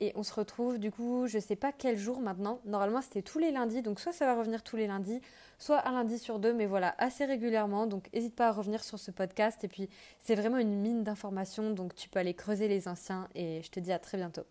Et 0.00 0.12
on 0.14 0.22
se 0.22 0.32
retrouve 0.32 0.78
du 0.78 0.92
coup, 0.92 1.26
je 1.26 1.38
sais 1.38 1.56
pas 1.56 1.72
quel 1.72 1.96
jour 1.96 2.20
maintenant. 2.20 2.60
Normalement, 2.64 3.02
c'était 3.02 3.22
tous 3.22 3.38
les 3.38 3.50
lundis, 3.50 3.82
donc 3.82 3.98
soit 3.98 4.12
ça 4.12 4.26
va 4.26 4.36
revenir 4.36 4.62
tous 4.62 4.76
les 4.76 4.86
lundis, 4.86 5.20
soit 5.58 5.86
un 5.88 5.92
lundi 5.92 6.18
sur 6.18 6.38
deux, 6.38 6.52
mais 6.52 6.66
voilà, 6.66 6.94
assez 6.98 7.24
régulièrement. 7.24 7.86
Donc 7.86 8.08
n'hésite 8.12 8.36
pas 8.36 8.48
à 8.48 8.52
revenir 8.52 8.84
sur 8.84 8.98
ce 8.98 9.10
podcast. 9.10 9.64
Et 9.64 9.68
puis, 9.68 9.88
c'est 10.20 10.36
vraiment 10.36 10.58
une 10.58 10.80
mine 10.80 11.02
d'informations, 11.02 11.70
donc 11.70 11.94
tu 11.94 12.08
peux 12.08 12.20
aller 12.20 12.34
creuser 12.34 12.68
les 12.68 12.86
anciens. 12.86 13.28
Et 13.34 13.60
je 13.62 13.70
te 13.70 13.80
dis 13.80 13.92
à 13.92 13.98
très 13.98 14.18
bientôt. 14.18 14.44